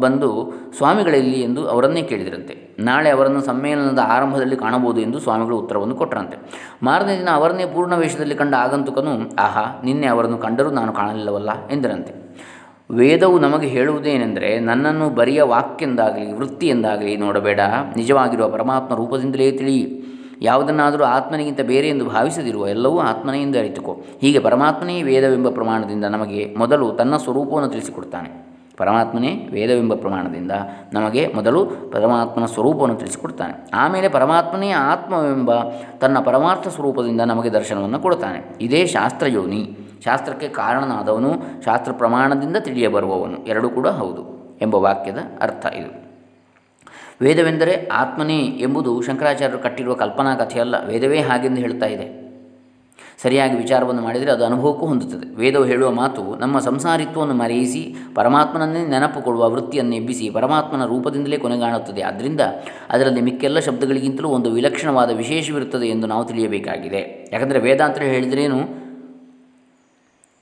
ಬಂದು 0.00 0.52
ಸ್ವಾಮಿಗಳಲ್ಲಿ 0.76 1.40
ಎಂದು 1.40 1.68
ಅವರನ್ನೇ 1.68 2.02
ಕೇಳಿದರಂತೆ. 2.02 2.76
ನಾಳೆ 2.78 3.10
ಅವರನ್ನು 3.10 3.40
ಸಮ್ಮೇಳನದ 3.40 3.98
ಆರಂಭದಲ್ಲಿ 3.98 4.56
ಕಾಣಬಹುದು 4.56 5.00
ಎಂದು 5.00 5.18
ಸ್ವಾಮಿಗಳು 5.18 5.58
ಉತ್ತರವನ್ನು 5.58 5.94
ಕೊಟ್ಟರಂತೆ 5.94 6.36
ಮಾರನೇ 6.82 7.18
ದಿನ 7.18 7.28
ಅವರನ್ನೇ 7.32 7.66
ಪೂರ್ಣ 7.66 7.94
ವೇಷದಲ್ಲಿ 7.94 8.34
ಕಂಡ 8.34 8.54
ಆಗಂತುಕನು, 8.54 9.36
ಆಹಾ, 9.36 9.82
ನಿನ್ನೆ 9.84 10.06
ಅವರನ್ನು 10.06 10.38
ಕಂಡರೂ 10.38 10.70
ನಾನು 10.70 10.92
ಕಾಣಲಿಲ್ಲವಲ್ಲ, 10.92 11.50
ಎಂದರಂತೆ. 11.70 12.12
ವೇದವು 12.90 13.38
ನಮಗೆ 13.38 13.66
ಹೇಳುವುದೇನೆಂದರೆ, 13.66 14.60
ನನ್ನನ್ನು 14.60 15.10
ಬರಿಯ 15.10 15.42
ವಾಕ್ಯಂದಾಗಲಿ, 15.42 16.32
ವೃತ್ತಿಯಿಂದಾಗಲಿ 16.32 17.16
ನೋಡಬೇಡ. 17.16 17.60
ನಿಜವಾಗಿರುವ 17.96 18.48
ಪರಮಾತ್ಮ 18.48 18.94
ರೂಪದಿಂದಲೇ 18.94 19.50
ತಿಳಿ 19.50 20.04
ಯಾವುದನ್ನಾದರೂ 20.40 21.04
ಆತ್ಮನಿಗಿಂತ 21.04 21.60
ಬೇರೆ 21.60 21.88
ಎಂದು 21.88 22.04
ಭಾವಿಸದಿರುವ 22.04 22.68
ಎಲ್ಲವೂ 22.68 22.98
ಆತ್ಮನೆಯಿಂದ 22.98 23.56
ಅರಿತುಕೋ. 23.56 24.00
ಹೀಗೆ 24.20 24.38
ಪರಮಾತ್ಮನೇ 24.38 25.02
ವೇದವೆಂಬ 25.02 25.48
ಪ್ರಮಾಣದಿಂದ 25.50 26.04
ನಮಗೆ 26.04 26.54
ಮೊದಲು 26.58 26.90
ತನ್ನ 26.90 27.16
ಸ್ವರೂಪವನ್ನು 27.16 27.68
ತಿಳಿಸಿಕೊಡ್ತಾನೆ. 27.68 28.50
ಪರಮಾತ್ಮನೇ 28.76 29.48
ವೇದವೆಂಬ 29.52 29.94
ಪ್ರಮಾಣದಿಂದ 29.94 30.52
ನಮಗೆ 30.92 31.32
ಮೊದಲು 31.34 31.66
ಪರಮಾತ್ಮನ 31.66 32.46
ಸ್ವರೂಪವನ್ನು 32.46 32.96
ತಿಳಿಸಿಕೊಡ್ತಾನೆ. 32.96 33.70
ಆಮೇಲೆ 33.74 34.08
ಪರಮಾತ್ಮನೇ 34.08 34.70
ಆತ್ಮವೆಂಬ 34.70 35.50
ತನ್ನ 36.00 36.18
ಪರಮಾರ್ಥ 36.20 36.68
ಸ್ವರೂಪದಿಂದ 36.68 37.20
ನಮಗೆ 37.20 37.50
ದರ್ಶನವನ್ನು 37.50 37.98
ಕೊಡ್ತಾನೆ. 37.98 38.58
ಇದೇ 38.60 38.86
ಶಾಸ್ತ್ರಯೋನಿ. 38.86 39.78
ಶಾಸ್ತ್ರಕ್ಕೆ 40.04 40.48
ಕಾರಣನಾದವನು, 40.48 41.32
ಶಾಸ್ತ್ರ 41.64 41.92
ಪ್ರಮಾಣದಿಂದ 41.92 42.56
ತಿಳಿಯಬರುವವನು. 42.56 43.46
ಎರಡೂ 43.46 43.68
ಕೂಡ 43.68 43.88
ಹೌದು 43.88 44.22
ಎಂಬ 44.62 44.74
ವಾಕ್ಯದ 44.74 45.18
ಅರ್ಥ 45.40 45.66
ಇದು. 45.66 46.09
ವೇದವೆಂದರೆ 47.22 47.86
ಆತ್ಮನೇ 47.86 48.38
ಎಂಬುದು 48.38 49.02
ಶಂಕರಾಚಾರ್ಯರು 49.02 49.62
ಕಟ್ಟಿರುವ 49.62 49.94
ಕಲ್ಪನಾ 49.94 50.34
ಕಥೆಯಲ್ಲ. 50.34 50.86
ವೇದವೇ 50.86 51.20
ಹಾಗೆಂದು 51.20 51.60
ಹೇಳ್ತಾ 51.60 51.86
ಇದೆ. 51.86 52.20
ಸರಿಯಾಗಿ 53.22 53.56
ವಿಚಾರವನ್ನು 53.56 54.02
ಮಾಡಿದರೆ 54.02 54.30
ಅದು 54.30 54.44
ಅನುಭವಕ್ಕೂ 54.44 54.86
ಹೊಂದುತ್ತದೆ. 54.86 55.36
ವೇದವು 55.36 55.64
ಹೇಳುವ 55.64 55.90
ಮಾತು 55.90 56.36
ನಮ್ಮ 56.36 56.58
ಸಂಸಾರಿತ್ವವನ್ನು 56.58 57.34
ಮರೆಯಿಸಿ 57.34 57.94
ಪರಮಾತ್ಮನನ್ನೇ 58.14 58.86
ನೆನಪು 58.86 59.22
ಕೊಡುವ 59.22 59.50
ವೃತ್ತಿಯನ್ನು 59.50 59.96
ಎಬ್ಬಿಸಿ 59.96 60.30
ಪರಮಾತ್ಮನ 60.30 60.86
ರೂಪದಿಂದಲೇ 60.86 61.36
ಕೊನೆಗಾಣುತ್ತದೆ. 61.36 62.02
ಆದ್ದರಿಂದ 62.02 62.40
ಅದರಲ್ಲಿ 62.90 63.20
ಮಿಕ್ಕೆಲ್ಲ 63.20 63.58
ಶಬ್ದಗಳಿಗಿಂತಲೂ 63.58 64.28
ಒಂದು 64.28 64.50
ವಿಲಕ್ಷಣವಾದ 64.50 65.10
ವಿಶೇಷವಿರುತ್ತದೆ 65.10 65.86
ಎಂದು 65.86 66.06
ನಾವು 66.06 66.24
ತಿಳಿಯಬೇಕಾಗಿದೆ. 66.24 67.30
ಯಾಕಂದರೆ 67.32 67.60
ವೇದಾಂತರು 67.60 68.04
ಹೇಳಿದ್ರೇನು? 68.04 68.79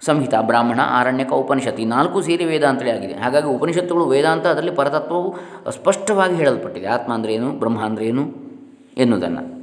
ಸಂಹಿತ, 0.00 0.34
ಬ್ರಾಹ್ಮಣ, 0.40 0.80
ಆರಣ್ಯಕ 0.84 1.32
ಉಪನಿಷತ್ 1.32 1.80
ಈ 1.80 1.84
ನಾಲ್ಕು 1.84 2.22
ಸೇರಿ 2.22 2.44
ವೇದಾಂತಲೇ 2.44 2.90
ಆಗಿದೆ. 2.90 3.14
ಹಾಗಾಗಿ 3.14 3.46
ಉಪನಿಷತ್ತುಗಳು 3.46 4.04
ವೇದಾಂತ 4.04 4.46
ಅದರಲ್ಲಿ 4.46 4.72
ಪರತತ್ವವು 4.72 5.36
ಸ್ಪಷ್ಟವಾಗಿ 5.70 6.34
ಹೇಳಲ್ಪಟ್ಟಿದೆ. 6.34 6.86
ಆತ್ಮ 6.86 7.26
ಏನು, 7.26 7.52
ಬ್ರಹ್ಮ 7.52 7.98
ಏನು 8.00 8.32
ಎನ್ನುವುದನ್ನು. 8.98 9.58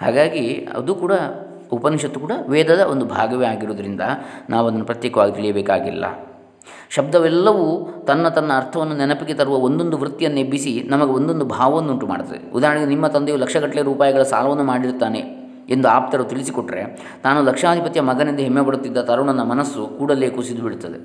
ಹಾಗಾಗಿ 0.00 0.68
ಅದು 0.74 0.94
ಕೂಡ 0.94 1.12
ಉಪನಿಷತ್ತು 1.72 2.20
ಕೂಡ 2.20 2.32
ವೇದದ 2.48 2.80
ಒಂದು 2.80 3.06
ಭಾಗವೇ 3.06 3.46
ಆಗಿರುವುದರಿಂದ 3.46 4.00
ನಾವು 4.50 4.68
ಅದನ್ನು 4.68 4.84
ಪ್ರತ್ಯೇಕವಾಗಿ 4.84 5.32
ತಿಳಿಯಬೇಕಾಗಿಲ್ಲ. 5.32 6.04
ಶಬ್ದವೆಲ್ಲವೂ 6.90 7.88
ತನ್ನ 8.06 8.28
ತನ್ನ 8.28 8.52
ಅರ್ಥವನ್ನು 8.56 8.96
ನೆನಪಿಗೆ 8.96 9.34
ತರುವ 9.34 9.54
ಒಂದೊಂದು 9.54 9.98
ವೃತ್ತಿಯನ್ನು 9.98 10.40
ಎಬ್ಬಿಸಿ 10.40 10.82
ನಮಗೆ 10.86 11.10
ಒಂದೊಂದು 11.10 11.44
ಭಾವವನ್ನುಂಟು 11.44 12.06
ಮಾಡುತ್ತದೆ. 12.06 12.52
ಉದಾಹರಣೆಗೆ 12.52 12.86
ನಿಮ್ಮ 12.86 13.06
ತಂದೆಯು 13.06 13.38
ಲಕ್ಷಗಟ್ಟಲೆ 13.38 13.82
ರೂಪಾಯಿಗಳ 13.82 14.22
ಸಾಲವನ್ನು 14.22 14.64
ಮಾಡಿರ್ತಾನೆ 14.64 15.33
ಎಂದು 15.68 15.88
ಆಪ್ತರು 15.88 16.24
ತಿಳಿಸಿಕೊಟ್ಟರೆ 16.24 16.82
ತಾನು 17.22 17.42
ಲಕ್ಷಾಧಿಪತಿಯ 17.42 18.02
ಮಗನೆಂದು 18.02 18.42
ಹೆಮ್ಮೆ 18.42 18.64
ಪಡುತ್ತಿದ್ದ 18.64 18.98
ತರುಣನ 18.98 19.42
ಮನಸ್ಸು 19.42 19.86
ಕೂಡಲೇ 19.98 20.30
ಕುಸಿದು 20.30 20.62
ಬಿಡುತ್ತದೆ 20.62 20.98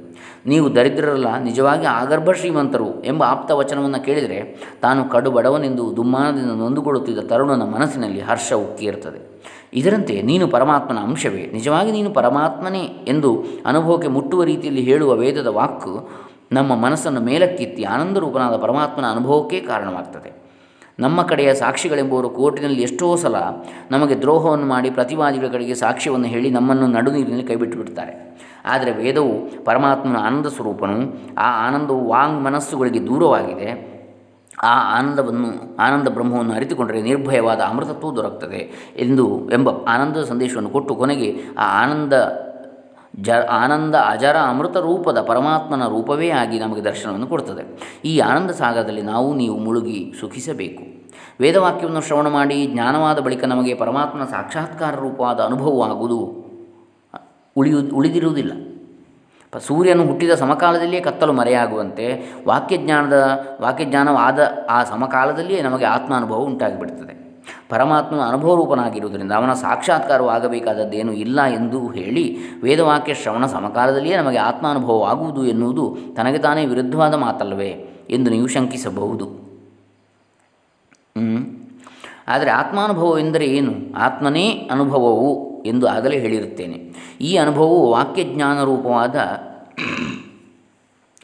ನೀವು 0.46 0.76
ದರಿದ್ರರಲ್ಲ, 0.76 1.38
ನಿಜವಾಗಿ 1.38 1.86
ಆಗರ್ಭ 1.86 2.32
ಶ್ರೀಮಂತರು 2.32 3.02
ಎಂಬ 3.04 3.24
ಆಪ್ತ 3.24 3.52
ವಚನವನ್ನು 3.52 4.06
ಕೇಳಿದರೆ, 4.06 4.58
ತಾನು 4.82 5.10
ಕಡು 5.10 5.32
ಬಡವನೆಂದು 5.32 5.96
ದುಮ್ಮಾನದಿಂದ 5.96 6.52
ನೊಂದುಕೊಳ್ಳುತ್ತಿದ್ದ 6.52 7.20
ತರುಣನ 7.20 7.62
ಮನಸ್ಸಿನಲ್ಲಿ 7.62 8.20
ಹರ್ಷ 8.20 8.54
ಉಕ್ಕಿರುತ್ತದೆ 8.54 9.20
ಇದರಂತೆ 9.74 10.22
ನೀನು 10.22 10.48
ಪರಮಾತ್ಮನ 10.48 10.98
ಅಂಶವೇ. 10.98 11.48
ನಿಜವಾಗಿ 11.54 11.92
ನೀನು 11.92 12.10
ಪರಮಾತ್ಮನೇ 12.10 13.06
ಎಂದು 13.08 13.46
ಅನುಭವಕ್ಕೆ 13.66 14.08
ಮುಟ್ಟುವ 14.08 14.44
ರೀತಿಯಲ್ಲಿ 14.44 14.82
ಹೇಳುವ 14.82 15.14
ವೇದದ 15.14 15.48
ವಾಕ್ಯ 15.48 15.90
ನಮ್ಮ 16.52 16.76
ಮನಸ್ಸನ್ನು 16.76 17.22
ಮೇಲಕ್ಕೆತ್ತಿ 17.22 17.84
ಆನಂದರೂಪನಾದ 17.84 18.56
ಪರಮಾತ್ಮನ 18.58 19.06
ಅನುಭವಕ್ಕೆ 19.12 19.60
ಕಾರಣವಾಗ್ತದೆ. 19.60 20.49
ನಮ್ಮ 21.00 21.22
ಕಡೆಯ 21.22 21.54
ಸಾಕ್ಷಿಗಳೆಂಬುವರು 21.54 22.30
ಕೋರ್ಟಿನಲ್ಲಿ 22.30 22.82
ಎಷ್ಟೋ 22.82 23.16
ಸಲ 23.16 23.36
ನಮಗೆ 23.92 24.16
ದ್ರೋಹವನ್ನು 24.16 24.66
ಮಾಡಿ 24.66 24.90
ಪ್ರತಿವಾದಿಗಳ 24.90 25.48
ಕಡೆಗೆ 25.48 25.76
ಸಾಕ್ಷ್ಯವನ್ನು 25.76 26.28
ಹೇಳಿ 26.28 26.50
ನಮ್ಮನ್ನು 26.50 26.88
ನಡುನೀರಿನಲ್ಲಿ 26.88 27.44
ಕೈಬಿಟ್ಟು 27.44 27.78
ಬಿಡ್ತಾರೆ 27.78 28.14
ಆದರೆ 28.66 28.92
ವೇದವು 28.92 29.66
ಪರಮಾತ್ಮನ 29.66 30.18
ಆನಂದ 30.18 30.46
ಸ್ವರೂಪನು, 30.46 30.98
ಆ 31.38 31.68
ಆನಂದವು 31.68 32.08
ವಾಂಗ್ 32.08 32.44
ಮನಸ್ಸುಗಳಿಗೆ 32.44 33.08
ದೂರವಾಗಿದೆ. 33.08 33.90
ಆ 34.64 35.00
ಆನಂದವನ್ನು, 35.00 35.78
ಆನಂದ 35.78 36.08
ಬ್ರಹ್ಮವನ್ನು 36.08 36.54
ಅರಿತುಕೊಂಡರೆ 36.54 37.02
ನಿರ್ಭಯವಾದ 37.02 37.60
ಅಮೃತತ್ವವು 37.60 38.16
ದೊರಕುತ್ತದೆ 38.16 38.92
ಎಂದು 38.98 39.50
ಎಂಬ 39.54 39.70
ಆನಂದದ 39.70 40.24
ಸಂದೇಶವನ್ನು 40.24 40.70
ಕೊಟ್ಟು 40.70 40.96
ಕೊನೆಗೆ 40.96 41.36
ಆ 41.58 41.84
ಆನಂದ 41.84 42.14
ಜ 43.22 43.30
ಆನಂದ, 43.52 43.96
ಅಜರ, 43.96 44.38
ಅಮೃತ 44.38 44.78
ರೂಪದ 44.78 45.22
ಪರಮಾತ್ಮನ 45.22 45.88
ರೂಪವೇ 45.88 46.30
ಆಗಿ 46.30 46.60
ನಮಗೆ 46.60 46.84
ದರ್ಶನವನ್ನು 46.84 47.28
ಕೊಡ್ತದೆ. 47.28 47.96
ಈ 48.06 48.20
ಆನಂದ 48.20 48.52
ಸಾಗರದಲ್ಲಿ 48.52 49.02
ನಾವು, 49.02 49.34
ನೀವು 49.34 49.58
ಮುಳುಗಿ 49.58 50.14
ಸುಖಿಸಬೇಕು. 50.20 51.00
ವೇದವಾಕ್ಯವನ್ನು 51.42 52.02
ಶ್ರವಣ 52.02 52.28
ಮಾಡಿ 52.28 52.66
ಜ್ಞಾನವಾದ 52.66 53.20
ಬಳಿಕ 53.20 53.44
ನಮಗೆ 53.44 53.74
ಪರಮಾತ್ಮನ 53.74 54.26
ಸಾಕ್ಷಾತ್ಕಾರ 54.26 54.96
ರೂಪವಾದ 54.96 55.40
ಅನುಭವವಾಗುವುದು 55.40 56.50
ಉಳಿಯು, 57.58 57.96
ಉಳಿದಿರುವುದಿಲ್ಲ. 57.96 58.52
ಸೂರ್ಯನು 59.60 60.06
ಹುಟ್ಟಿದ 60.06 60.32
ಸಮಕಾಲದಲ್ಲಿಯೇ 60.32 61.02
ಕತ್ತಲು 61.02 61.34
ಮರೆಯಾಗುವಂತೆ 61.34 62.36
ವಾಕ್ಯಜ್ಞಾನದ, 62.48 63.46
ವಾಕ್ಯಜ್ಞಾನವಾದ 63.62 64.40
ಆ 64.70 64.84
ಸಮಕಾಲದಲ್ಲಿಯೇ 64.84 65.62
ನಮಗೆ 65.62 65.86
ಆತ್ಮಾನುಭವ 65.86 66.36
ಉಂಟಾಗಿಬಿಡುತ್ತದೆ 66.36 67.19
ಪರಮಾತ್ಮನ 67.70 68.20
ಅನುಭವ 68.28 68.56
ರೂಪನಾಗಿರುವುದರಿಂದ 68.56 69.32
ಅವನ 69.32 69.54
ಸಾಕ್ಷಾತ್ಕಾರವಾಗಬೇಕಾದದ್ದೇನೂ 69.54 71.12
ಇಲ್ಲ 71.12 71.44
ಎಂದು 71.44 71.88
ಹೇಳಿ 71.88 72.38
ವೇದವಾಕ್ಯ 72.62 73.14
ಶ್ರವಣ 73.14 73.46
ಸಮಕಾಲದಲ್ಲಿಯೇ 73.46 74.18
ನಮಗೆ 74.18 74.38
ಆತ್ಮಾನುಭವವಾಗುವುದು 74.38 75.46
ಎನ್ನುವುದು 75.46 75.98
ತನಗೆ 76.16 76.38
ತಾನೇ 76.38 76.66
ವಿರುದ್ಧವಾದ 76.66 77.14
ಮಾತಲ್ಲವೇ 77.14 77.90
ಎಂದು 78.10 78.32
ನೀವು 78.32 78.48
ಶಂಕಿಸಬಹುದು. 78.48 79.50
ಆದರೆ 82.28 82.50
ಆತ್ಮಾನುಭವ 82.50 83.18
ಎಂದರೆ 83.20 83.46
ಏನು? 83.46 84.00
ಆತ್ಮನೇ 84.00 84.70
ಅನುಭವವು 84.72 85.64
ಎಂದು 85.64 85.88
ಆಗಲೇ 85.88 86.20
ಹೇಳಿರುತ್ತೇನೆ. 86.20 86.78
ಈ 87.22 87.36
ಅನುಭವವು 87.36 87.92
ವಾಕ್ಯಜ್ಞಾನ 87.92 88.64
ರೂಪವಾದ 88.64 89.16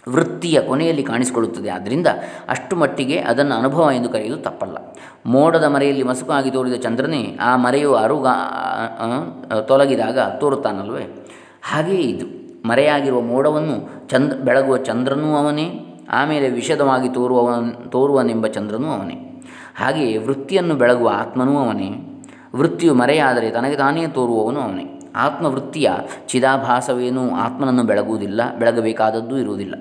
ವೃತ್ತಿಯ 0.10 0.62
ಕೊನೆಯಲ್ಲಿ 0.62 1.04
ಕಾಣಿಸಿಕೊಳ್ಳುತ್ತದೆ. 1.04 1.70
ಆದ್ದರಿಂದ 1.70 2.08
ಅಷ್ಟು 2.50 2.76
ಮಟ್ಟಿಗೆ 2.76 3.18
ಅದನ್ನು 3.20 3.56
ಅನುಭವ 3.56 3.90
ಎಂದು 3.96 4.10
ಕರೆಯುವುದು 4.10 4.44
ತಪ್ಪಲ್ಲ. 4.44 4.78
ಮೋಡದ 5.26 5.64
ಮರೆಯಲ್ಲಿ 5.64 6.04
ಮಸುಕಾಗಿ 6.04 6.52
ತೋರಿದ 6.52 6.74
ಚಂದ್ರನೇ 6.74 7.38
ಆ 7.42 7.56
ಮರೆಯು 7.56 7.94
ಅರುಗ 7.96 8.28
ತೊಲಗಿದಾಗ 9.62 10.20
ತೋರುತ್ತಾನಲ್ವೇ? 10.20 11.28
ಹಾಗೆಯೇ 11.64 12.02
ಇದು. 12.02 12.46
ಮರೆಯಾಗಿರುವ 12.68 13.22
ಮೋಡವನ್ನು 13.22 14.08
ಚಂದ್ರ 14.08 14.38
ಬೆಳಗುವ 14.38 14.78
ಚಂದ್ರನೂ 14.78 15.36
ಅವನೇ, 15.36 15.86
ಆಮೇಲೆ 16.12 16.50
ವಿಷದವಾಗಿ 16.50 17.10
ತೋರುವವನ್, 17.10 17.92
ತೋರುವನೆಂಬ 17.92 18.48
ಚಂದ್ರನೂ 18.48 18.88
ಅವನೇ. 18.88 19.44
ಹಾಗೆಯೇ 19.76 20.18
ವೃತ್ತಿಯನ್ನು 20.18 20.76
ಬೆಳಗುವ 20.76 21.12
ಆತ್ಮನೂ 21.14 21.58
ಅವನೇ. 21.58 21.90
ವೃತ್ತಿಯು 22.56 22.94
ಮರೆಯಾದರೆ 22.94 23.52
ತನಗೆ 23.52 23.76
ತಾನೇ 23.76 24.08
ತೋರುವವನು 24.08 24.60
ಅವನೇ. 24.60 24.95
ಆತ್ಮವೃತ್ತಿಯ 25.16 25.92
ಚಿದಾಭಾಸವೇನೂ 26.28 27.36
ಆತ್ಮನನ್ನು 27.36 27.84
ಬೆಳಗುವುದಿಲ್ಲ, 27.84 28.58
ಬೆಳಗಬೇಕಾದದ್ದು 28.58 29.38
ಇರುವುದಿಲ್ಲ. 29.38 29.76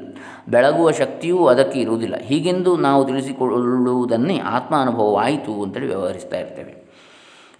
ಬೆಳಗುವ 0.49 0.91
ಶಕ್ತಿಯೂ 0.91 1.47
ಅದಕ್ಕೆ 1.47 1.81
ಇರುವುದಿಲ್ಲ. 1.81 2.14
ಹೀಗೆಂದು 2.17 2.76
ನಾವು 2.76 3.05
ತಿಳಿಸಿಕೊಳ್ಳುವುದನ್ನೇ 3.05 4.38
ಆತ್ಮ 4.38 4.75
ಅನುಭವವಾಯಿತು 4.76 5.62
ಅಂತೇಳಿ 5.62 5.87
ವ್ಯವಹರಿಸ್ತಾ 5.87 6.37
ಇರ್ತೇವೆ. 6.37 6.85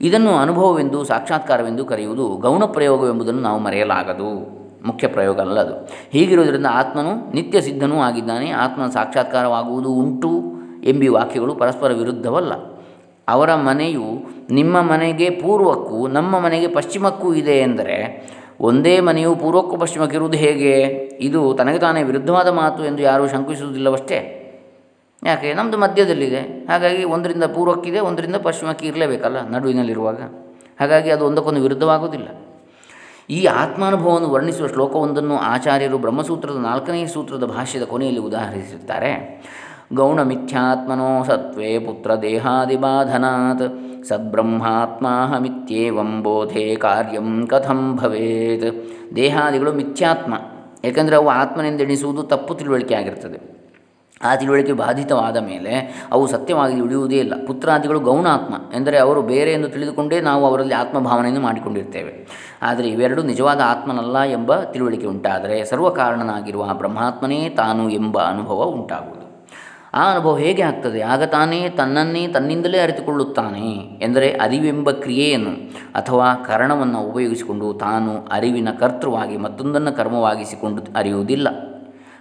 ಇದನ್ನು 0.01 0.37
ಅನುಭವವೆಂದು, 0.37 1.05
ಸಾಕ್ಷಾತ್ಕಾರವೆಂದು 1.05 1.85
ಕರೆಯುವುದು 1.85 2.29
ಗೌಣ 2.29 2.65
ಪ್ರಯೋಗವೆಂಬುದನ್ನು 2.65 3.41
ನಾವು 3.41 3.61
ಮರೆಯಲಾಗದು. 3.61 4.55
ಮುಖ್ಯ 4.87 5.07
ಪ್ರಯೋಗ 5.07 5.41
ಅಲ್ಲ 5.41 5.61
ಅದು. 5.61 5.89
ಹೀಗಿರುವುದರಿಂದ 6.11 6.67
ಆತ್ಮನು 6.71 7.35
ನಿತ್ಯ 7.35 7.61
ಸಿದ್ಧನೂ 7.61 7.99
ಆಗಿದ್ದಾನೆ. 7.99 8.51
ಆತ್ಮನ 8.51 8.87
ಸಾಕ್ಷಾತ್ಕಾರವಾಗುವುದು 8.87 9.91
ಉಂಟು 9.91 10.55
ಎಂಬಿ 10.85 11.09
ವಾಕ್ಯಗಳು 11.09 11.55
ಪರಸ್ಪರ 11.55 11.93
ವಿರುದ್ಧವಲ್ಲ. 11.93 12.53
ಅವರ 13.29 13.55
ಮನೆಯು 13.55 14.05
ನಿಮ್ಮ 14.51 14.81
ಮನೆಗೆ 14.81 15.31
ಪೂರ್ವಕ್ಕೂ, 15.31 16.07
ನಮ್ಮ 16.07 16.39
ಮನೆಗೆ 16.39 16.67
ಪಶ್ಚಿಮಕ್ಕೂ 16.67 17.35
ಇದೆ 17.35 17.53
ಎಂದರೆ, 17.53 18.29
ಒಂದೇ 18.61 19.01
ಮನೆಯು 19.01 19.37
ಪೂರ್ವಕ್ಕೂ 19.37 19.77
ಪಶ್ಚಿಮಕ್ಕೆ 19.77 20.17
ಇರುವುದು 20.17 20.39
ಹೇಗೆ? 20.39 20.81
ಇದು 21.21 21.55
ತನಗೆ 21.55 21.79
ತಾನೇ 21.79 22.03
ವಿರುದ್ಧವಾದ 22.03 22.49
ಮಾತು 22.49 22.85
ಎಂದು 22.85 23.03
ಯಾರೂ 23.03 23.29
ಶಂಕಿಸುವುದಿಲ್ಲವಷ್ಟೇ? 23.29 24.41
ಯಾಕೆ? 25.27 25.55
ನಮ್ಮದು 25.55 25.79
ಮಧ್ಯದಲ್ಲಿದೆ. 25.79 26.41
ಹಾಗಾಗಿ 26.41 27.05
ಒಂದರಿಂದ 27.05 27.45
ಪೂರ್ವಕ್ಕಿದೆ, 27.45 28.01
ಒಂದರಿಂದ 28.01 28.37
ಪಶ್ಚಿಮಕ್ಕೆ 28.37 28.87
ಇರಲೇಬೇಕಲ್ಲ 28.87 29.49
ನಡುವಿನಲ್ಲಿರುವಾಗ. 29.49 30.23
ಹಾಗಾಗಿ 30.81 31.11
ಅದು 31.11 31.27
ಒಂದಕ್ಕೊಂದು 31.27 31.61
ವಿರುದ್ಧವಾಗುವುದಿಲ್ಲ. 31.61 32.29
ಈ 33.31 33.45
ಆತ್ಮಾನುಭವವನ್ನು 33.45 34.31
ವರ್ಣಿಸುವ 34.31 34.67
ಶ್ಲೋಕವೊಂದನ್ನು 34.67 35.39
ಆಚಾರ್ಯರು 35.39 35.99
ಬ್ರಹ್ಮಸೂತ್ರದ 35.99 36.57
ನಾಲ್ಕನೇ 36.57 37.07
ಸೂತ್ರದ 37.07 37.45
ಭಾಷ್ಯದ 37.45 37.83
ಕೊನೆಯಲ್ಲಿ 37.83 38.21
ಉದಾಹರಿಸಿರುತ್ತಾರೆ. 38.21 39.43
ಗೌಣ 39.95 40.23
ಮಿಥ್ಯಾತ್ಮನೋ 40.23 41.25
ಸತ್ವೇ 41.25 41.79
ಪುತ್ರ 41.79 42.15
ದೇಹಾದಿಬಾಧನಾತ್ 42.15 44.05
ಸದ್ಬ್ರಹ್ಮಾತ್ಮಾಹಮಿತ್ಯೇವಂ 44.05 46.23
ಬೋಧೆ 46.23 46.77
ಕಾರ್ಯಂ 46.77 47.47
ಕಥಂ 47.47 47.97
ಭವೇತ್ 47.97 48.87
ದೇಹಾದಿಗಳು 49.17 49.73
ಮಿಥ್ಯಾತ್ಮ 49.73 50.35
ಏಕೆಂದರೆ 50.85 51.17
ಅವು 51.17 51.29
ಆತ್ಮನೆಂದೆಣಿಸುವುದು 51.29 52.23
ತಪ್ಪು 52.23 52.55
ತಿಳುವಳಿಕೆ 52.55 52.95
ಆಗಿರ್ತದೆ. 52.95 53.65
ಆ 54.25 54.37
ತಿಳುವಳಿಕೆ 54.37 54.73
ಬಾಧಿತವಾದ 54.73 55.37
ಮೇಲೆ 55.37 56.05
ಅವು 56.13 56.27
ಸತ್ಯವಾಗಿ 56.27 56.81
ಉಳಿಯುವುದೇ 56.81 57.17
ಇಲ್ಲ. 57.17 57.47
ಪುತ್ರಾದಿಗಳು 57.47 58.01
ಗೌಣಾತ್ಮ 58.01 58.75
ಎಂದರೆ 58.75 58.99
ಅವರು 58.99 59.23
ಬೇರೆ 59.23 59.53
ಎಂದು 59.53 59.69
ತಿಳಿದುಕೊಂಡೇ 59.69 60.21
ನಾವು 60.21 60.47
ಅವರಲ್ಲಿ 60.47 60.75
ಆತ್ಮಭಾವನೆಯನ್ನು 60.75 61.41
ಮಾಡಿಕೊಂಡಿರ್ತೇವೆ. 61.41 62.29
ಆದರೆ 62.63 62.89
ಇವೆರಡೂ 62.89 63.23
ನಿಜವಾದ 63.23 63.61
ಆತ್ಮನಲ್ಲ 63.65 64.19
ಎಂಬ 64.19 64.63
ತಿಳುವಳಿಕೆ 64.63 65.07
ಉಂಟಾದರೆ 65.07 65.65
ಸರ್ವಕಾರಣನಾಗಿರುವ 65.65 66.75
ಬ್ರಹ್ಮಾತ್ಮನೇ 66.75 67.49
ತಾನು 67.49 67.91
ಎಂಬ 67.91 68.19
ಅನುಭವ 68.19 68.53
ಉಂಟಾಗುವುದು. 68.53 69.24
ಆ 69.95 70.11
ಅನುಭವ 70.11 70.37
ಹೇಗೆ 70.37 70.63
ಆಗ್ತದೆ? 70.63 71.03
ಆಗ 71.03 71.23
ತಾನೇ 71.23 71.69
ತನ್ನನ್ನೇ 71.69 72.29
ತನ್ನಿಂದಲೇ 72.29 72.79
ಅರಿತುಕೊಳ್ಳುತ್ತಾನೆ 72.79 73.99
ಎಂದರೆ 74.03 74.31
ಅರಿವೆಂಬ 74.31 74.91
ಕ್ರಿಯೆಯನ್ನು 74.91 75.51
ಅಥವಾ 75.95 76.35
ಕರಣವನ್ನು 76.35 77.01
ಉಪಯೋಗಿಸಿಕೊಂಡು 77.01 77.75
ತಾನು 77.75 78.27
ಅರಿವಿನ 78.33 78.69
ಕರ್ತೃವಾಗಿ 78.81 79.37
ಮತ್ತೊಂದನ್ನು 79.37 79.93
ಕರ್ಮವಾಗಿಸಿಕೊಂಡು 79.93 80.83
ಅರಿಯುವುದಿಲ್ಲ. 80.97 81.49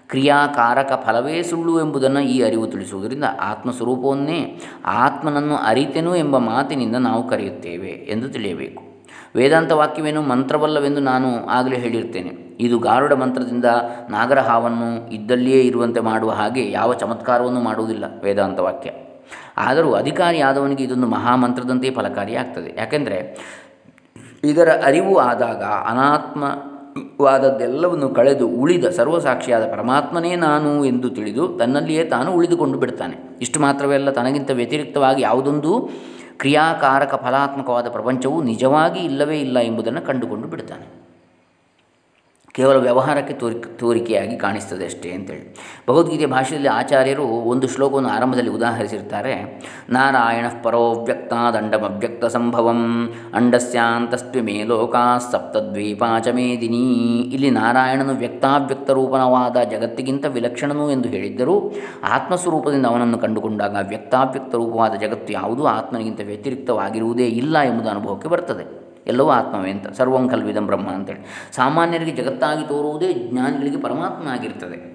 ಕ್ರಿಯಾಕಾರಕ 0.10 1.04
ಫಲವೇ 1.06 1.44
ಸುಳ್ಳು 1.44 1.80
ಎಂಬುದನ್ನು 1.80 2.20
ಈ 2.20 2.42
ಅರಿವು 2.42 2.68
ತಿಳಿಸುವುದರಿಂದ 2.68 3.24
ಆತ್ಮಸ್ವರೂಪವನ್ನೇ 3.42 4.62
ಆತ್ಮನನ್ನು 4.86 5.56
ಅರಿತೆನು 5.56 6.16
ಎಂಬ 6.16 6.38
ಮಾತಿನಿಂದ 6.38 6.96
ನಾವು 6.96 7.30
ಕರೆಯುತ್ತೇವೆ 7.30 7.90
ಎಂದು 7.90 8.30
ತಿಳಿಯಬೇಕು. 8.30 8.93
ವೇದಾಂತ 9.36 9.72
ವಾಕ್ಯವೇನು 9.72 10.22
ಮಂತ್ರವಲ್ಲವೆಂದು 10.22 11.02
ನಾನು 11.12 11.58
ಆಗಲೇ 11.58 11.86
ಹೇಳಿರ್ತೇನೆ. 11.86 12.56
ಇದು 12.60 12.80
ಗಾರುಡ 12.80 13.14
ಮಂತ್ರದಿಂದ 13.14 13.66
ನಾಗರ 14.10 14.40
ಹಾವನ್ನು 14.50 15.14
ಇದ್ದಲ್ಲಿಯೇ 15.14 15.62
ಇರುವಂತೆ 15.62 16.10
ಮಾಡುವ 16.10 16.32
ಹಾಗೆ 16.32 16.72
ಯಾವ 16.72 16.94
ಚಮತ್ಕಾರವನ್ನು 16.94 17.62
ಮಾಡುವುದಿಲ್ಲ 17.62 18.04
ವೇದಾಂತ 18.24 18.60
ವಾಕ್ಯ 18.60 18.92
ಆದರೂ 19.58 19.94
ಅಧಿಕಾರಿ 19.94 20.42
ಆದವನಿಗೆ 20.42 20.84
ಇದೊಂದು 20.84 21.08
ಮಹಾಮಂತ್ರದಂತೆ 21.08 21.92
ಫಲಕಾರಿಯಾಗ್ತದೆ. 21.92 22.76
ಯಾಕೆಂದರೆ 22.78 23.38
ಇದರ 24.44 24.70
ಅರಿವು 24.84 25.16
ಆದಾಗ 25.30 25.64
ಅನಾತ್ಮವಾದದ್ದೆಲ್ಲವನ್ನು 25.92 28.10
ಕಳೆದು 28.10 28.62
ಉಳಿದ 28.62 28.86
ಸರ್ವಸಾಕ್ಷಿಯಾದ 28.98 29.72
ಪರಮಾತ್ಮನೇ 29.72 30.36
ನಾನು 30.48 30.86
ಎಂದು 30.86 31.10
ತಿಳಿದು 31.10 31.60
ತನ್ನಲ್ಲಿಯೇ 31.60 32.06
ತಾನು 32.06 32.38
ಉಳಿದುಕೊಂಡು 32.38 32.78
ಬಿಡ್ತಾನೆ. 32.78 33.38
ಇಷ್ಟು 33.42 33.60
ಮಾತ್ರವೇ 33.60 33.96
ಅಲ್ಲ, 33.96 34.10
ತನಗಿಂತ 34.20 34.52
ವ್ಯತಿರಿಕ್ತವಾಗಿ 34.52 35.22
ಯಾವುದೊಂದು 35.22 35.90
ಕ್ರಿಯಾಕಾರಕ 36.40 37.16
ಫಲಾತ್ಮಕವಾದ 37.16 37.88
ಪ್ರಪಂಚವು 37.88 38.42
ನಿಜವಾಗಿ 38.44 39.00
ಇಲ್ಲವೇ 39.00 39.40
ಇಲ್ಲ 39.40 39.60
ಎಂಬುದನ್ನು 39.60 40.02
ಕಂಡುಕೊಂಡು 40.02 40.48
ಬಿಡ್ತಾನೆ 40.48 41.03
ಕೇವಲ 42.54 42.76
ವ್ಯವಹಾರಕ್ಕೆ 42.76 43.34
ತೋರಿ, 43.34 43.56
ತೋರಿಕೆಯಾಗಿ 43.80 44.38
ಕಾಣಿಸ್ತದೆ 44.38 44.86
ಅಷ್ಟೇ 44.86 45.12
ಅಂತೇಳಿ. 45.12 45.56
ಭಗವದ್ಗೀತೆ 45.90 46.26
ಭಾಷೆಯಲ್ಲಿ 46.26 46.70
ಆಚಾರ್ಯರು 46.70 47.24
ಒಂದು 47.24 47.68
ಶ್ಲೋಕವನ್ನು 47.68 48.10
ಆರಂಭದಲ್ಲಿ 48.10 48.50
ಉದಾಹರಿಸಿರ್ತಾರೆ. 48.50 49.64
ನಾರಾಯಣ 49.90 50.46
ಪರೋ 50.64 51.08
ದಂಡಮವ್ಯಕ್ತ 51.54 52.26
ಸಂಭವಂ 52.26 53.14
ಅಂಡಸ್ಯಾಂತಸ್ತ್ವಮೇ 53.34 54.64
ಲೋಕಾ 54.64 55.18
ಸಪ್ತದ್ವೀಪಾಚ 55.18 56.28
ಮೇದಿನಿ 56.28 56.84
ಇಲ್ಲಿ 57.22 57.50
ನಾರಾಯಣನು 57.50 58.14
ವ್ಯಕ್ತಾವ್ಯಕ್ತ 58.14 58.90
ರೂಪನವಾದ 58.90 59.58
ಜಗತ್ತಿಗಿಂತ 59.64 60.26
ವಿಲಕ್ಷಣನು 60.26 60.92
ಎಂದು 60.92 61.10
ಹೇಳಿದ್ದರೂ, 61.10 61.74
ಆತ್ಮಸ್ವರೂಪದಿಂದ 62.10 62.86
ಅವನನ್ನು 62.86 63.18
ಕಂಡುಕೊಂಡಾಗ 63.18 63.76
ವ್ಯಕ್ತಾವ್ಯಕ್ತ 63.88 64.56
ರೂಪವಾದ 64.56 64.94
ಜಗತ್ತು 64.94 65.34
ಯಾವುದೂ 65.34 65.66
ಆತ್ಮನಿಗಿಂತ 65.66 66.20
ವ್ಯತಿರಿಕ್ತವಾಗಿರುವುದೇ 66.24 67.26
ಇಲ್ಲ 67.26 67.58
ಎಂಬುದು 67.64 67.90
ಅನುಭವಕ್ಕೆ 67.90 68.28
ಬರ್ತದೆ 68.28 68.83
ಎಲ್ಲವೂ 69.08 69.30
ಆತ್ಮವೇ 69.30 69.72
ಅಂತ 69.72 69.88
ಸರ್ವಂ 69.88 70.30
ಕಲ್ವಿದಂ 70.30 70.66
ಬ್ರಹ್ಮ 70.66 70.92
ಅಂತೇಳಿ. 70.92 71.52
ಸಾಮಾನ್ಯರಿಗೆ 71.56 72.12
ಜಗತ್ತಾಗಿ 72.12 72.68
ತೋರುವುದೇ 72.68 73.14
ಜ್ಞಾನಿಗಳಿಗೆ 73.14 73.78
ಪರಮಾತ್ಮ 73.78 74.28
ಆಗಿರ್ತದೆ 74.28 74.94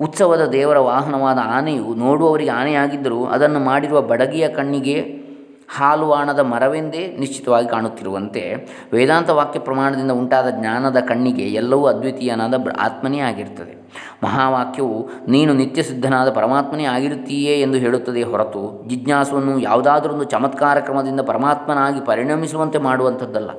ಉತ್ಸವದ 0.00 0.46
ದೇವರ 0.46 0.78
ವಾಹನವಾದ 0.78 1.38
ಆನೆಯು 1.42 1.94
ನೋಡುವವರಿಗೆ 1.94 2.50
ಆನೆಯಾಗಿದ್ದರೂ 2.50 3.24
ಅದನ್ನು 3.24 3.60
ಮಾಡಿರುವ 3.60 4.02
ಬಡಗಿಯ 4.02 4.48
ಕಣ್ಣಿಗೆ 4.48 5.20
ಹಾಲುವಾಣದ 5.76 6.38
ಮರವೆಂದೇ 6.38 7.16
ನಿಶ್ಚಿತವಾಗಿ 7.20 7.68
ಕಾಣುತ್ತಿರುವಂತೆ 7.68 8.68
ವೇದಾಂತ 8.92 9.30
ವಾಕ್ಯ 9.30 9.60
ಪ್ರಮಾಣದಿಂದ 9.60 10.10
ಉಂಟಾದ 10.10 10.50
ಜ್ಞಾನದ 10.50 11.00
ಕಣ್ಣಿಗೆ 11.00 11.42
ಎಲ್ಲವೂ 11.42 11.86
ಅದ್ವಿತೀಯನಾದ 11.86 12.54
ಆತ್ಮನೇ 12.78 13.18
ಆಗಿರ್ತದೆ. 13.18 13.79
ಮಹಾವಾಕ್ಯವು, 14.24 15.08
ನೀನು 15.28 15.54
ನಿತ್ಯಸಿದ್ಧನಾದ 15.54 16.30
ಪರಮಾತ್ಮನೇ 16.30 16.84
ಆಗಿರುತ್ತೀಯೇ 16.84 17.60
ಎಂದು 17.60 17.78
ಹೇಳುತ್ತದೆ 17.78 18.22
ಹೊರತು, 18.22 18.88
ಜಿಜ್ಞಾಸವನ್ನು 18.88 19.58
ಯಾವುದಾದರೊಂದು 19.58 20.24
ಚಮತ್ಕಾರ 20.24 20.80
ಕ್ರಮದಿಂದ 20.80 21.20
ಪರಮಾತ್ಮನಾಗಿ 21.20 22.00
ಪರಿಣಮಿಸುವಂತೆ 22.00 22.78
ಮಾಡುವಂಥದ್ದಲ್ಲ. 22.78 23.50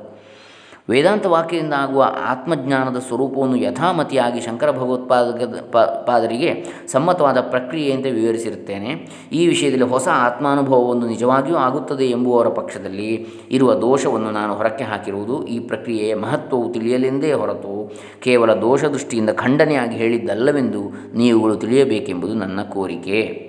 ವೇದಾಂತ 0.90 1.26
ವಾಕ್ಯದಿಂದ 1.26 1.74
ಆಗುವ 1.74 2.12
ಆತ್ಮಜ್ಞಾನದ 2.24 3.00
ಸ್ವರೂಪವನ್ನು 3.00 3.56
ಯಥಾಮತಿಯಾಗಿ 3.56 4.42
ಶಂಕರ 4.42 4.72
ಭಗವತ್ಪಾದಕ 4.72 5.74
ಪಾದರಿಗೆ 6.06 6.66
ಸಮ್ಮತವಾದ 6.88 7.42
ಪ್ರಕ್ರಿಯೆಯಂತೆ 7.42 8.12
ವಿವರಿಸಿರುತ್ತೇನೆ. 8.12 8.90
ಈ 9.32 9.48
ವಿಷಯದಲ್ಲಿ 9.48 9.86
ಹೊಸ 9.86 10.08
ಆತ್ಮಾನುಭವವನ್ನು 10.08 11.08
ನಿಜವಾಗಿಯೂ 11.08 11.58
ಆಗುತ್ತದೆ 11.58 12.06
ಎಂಬುವರ 12.06 12.48
ಪಕ್ಷದಲ್ಲಿ 12.48 13.28
ಇರುವ 13.52 13.74
ದೋಷವನ್ನು 13.74 14.32
ನಾನು 14.32 14.54
ಹೊರಕ್ಕೆ 14.54 14.84
ಹಾಕಿರುವುದು. 14.84 15.48
ಈ 15.48 15.60
ಪ್ರಕ್ರಿಯೆಯ 15.60 16.16
ಮಹತ್ವವು 16.16 16.74
ತಿಳಿಯಲೆಂದೇ 16.74 17.34
ಹೊರತು 17.34 17.94
ಕೇವಲ 18.20 18.54
ದೋಷ 18.54 18.86
ದೃಷ್ಟಿಯಿಂದ 18.86 19.30
ಖಂಡನೆಯಾಗಿ 19.30 19.96
ಹೇಳಿದ್ದಲ್ಲವೆಂದು 19.96 20.82
ನೀವುಗಳು 21.16 21.56
ತಿಳಿಯಬೇಕೆಂಬುದು 21.56 22.34
ನನ್ನ 22.34 22.62
ಕೋರಿಕೆ. 22.62 23.48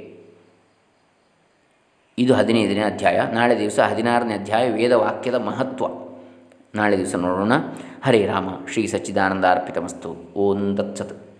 ಇದು 2.18 2.34
ಹದಿನೈದನೇ 2.34 2.80
ಅಧ್ಯಾಯ. 2.80 3.20
ನಾಳೆ 3.32 3.58
ದಿವಸ 3.58 3.80
ಹದಿನಾರನೇ 3.80 4.34
ಅಧ್ಯಾಯ 4.34 4.70
ವೇದವಾಕ್ಯದ 4.70 5.34
ಮಹತ್ವ. 5.34 5.84
ನಾಳೆ 6.74 6.98
ದಿವಸ 6.98 7.14
ನೋಡೋಣ. 7.14 7.52
ಹರೇ 8.04 8.26
ರಾಮ 8.26 8.48
ಶ್ರೀ 8.72 8.86
ಸಚ್ಚಿದಾನಂದ 8.86 9.44
ಅರ್ಪಿತಮಸ್ತು. 9.44 10.32
ಓಂ 10.36 10.76
ತತ್ಸತ್. 10.76 11.31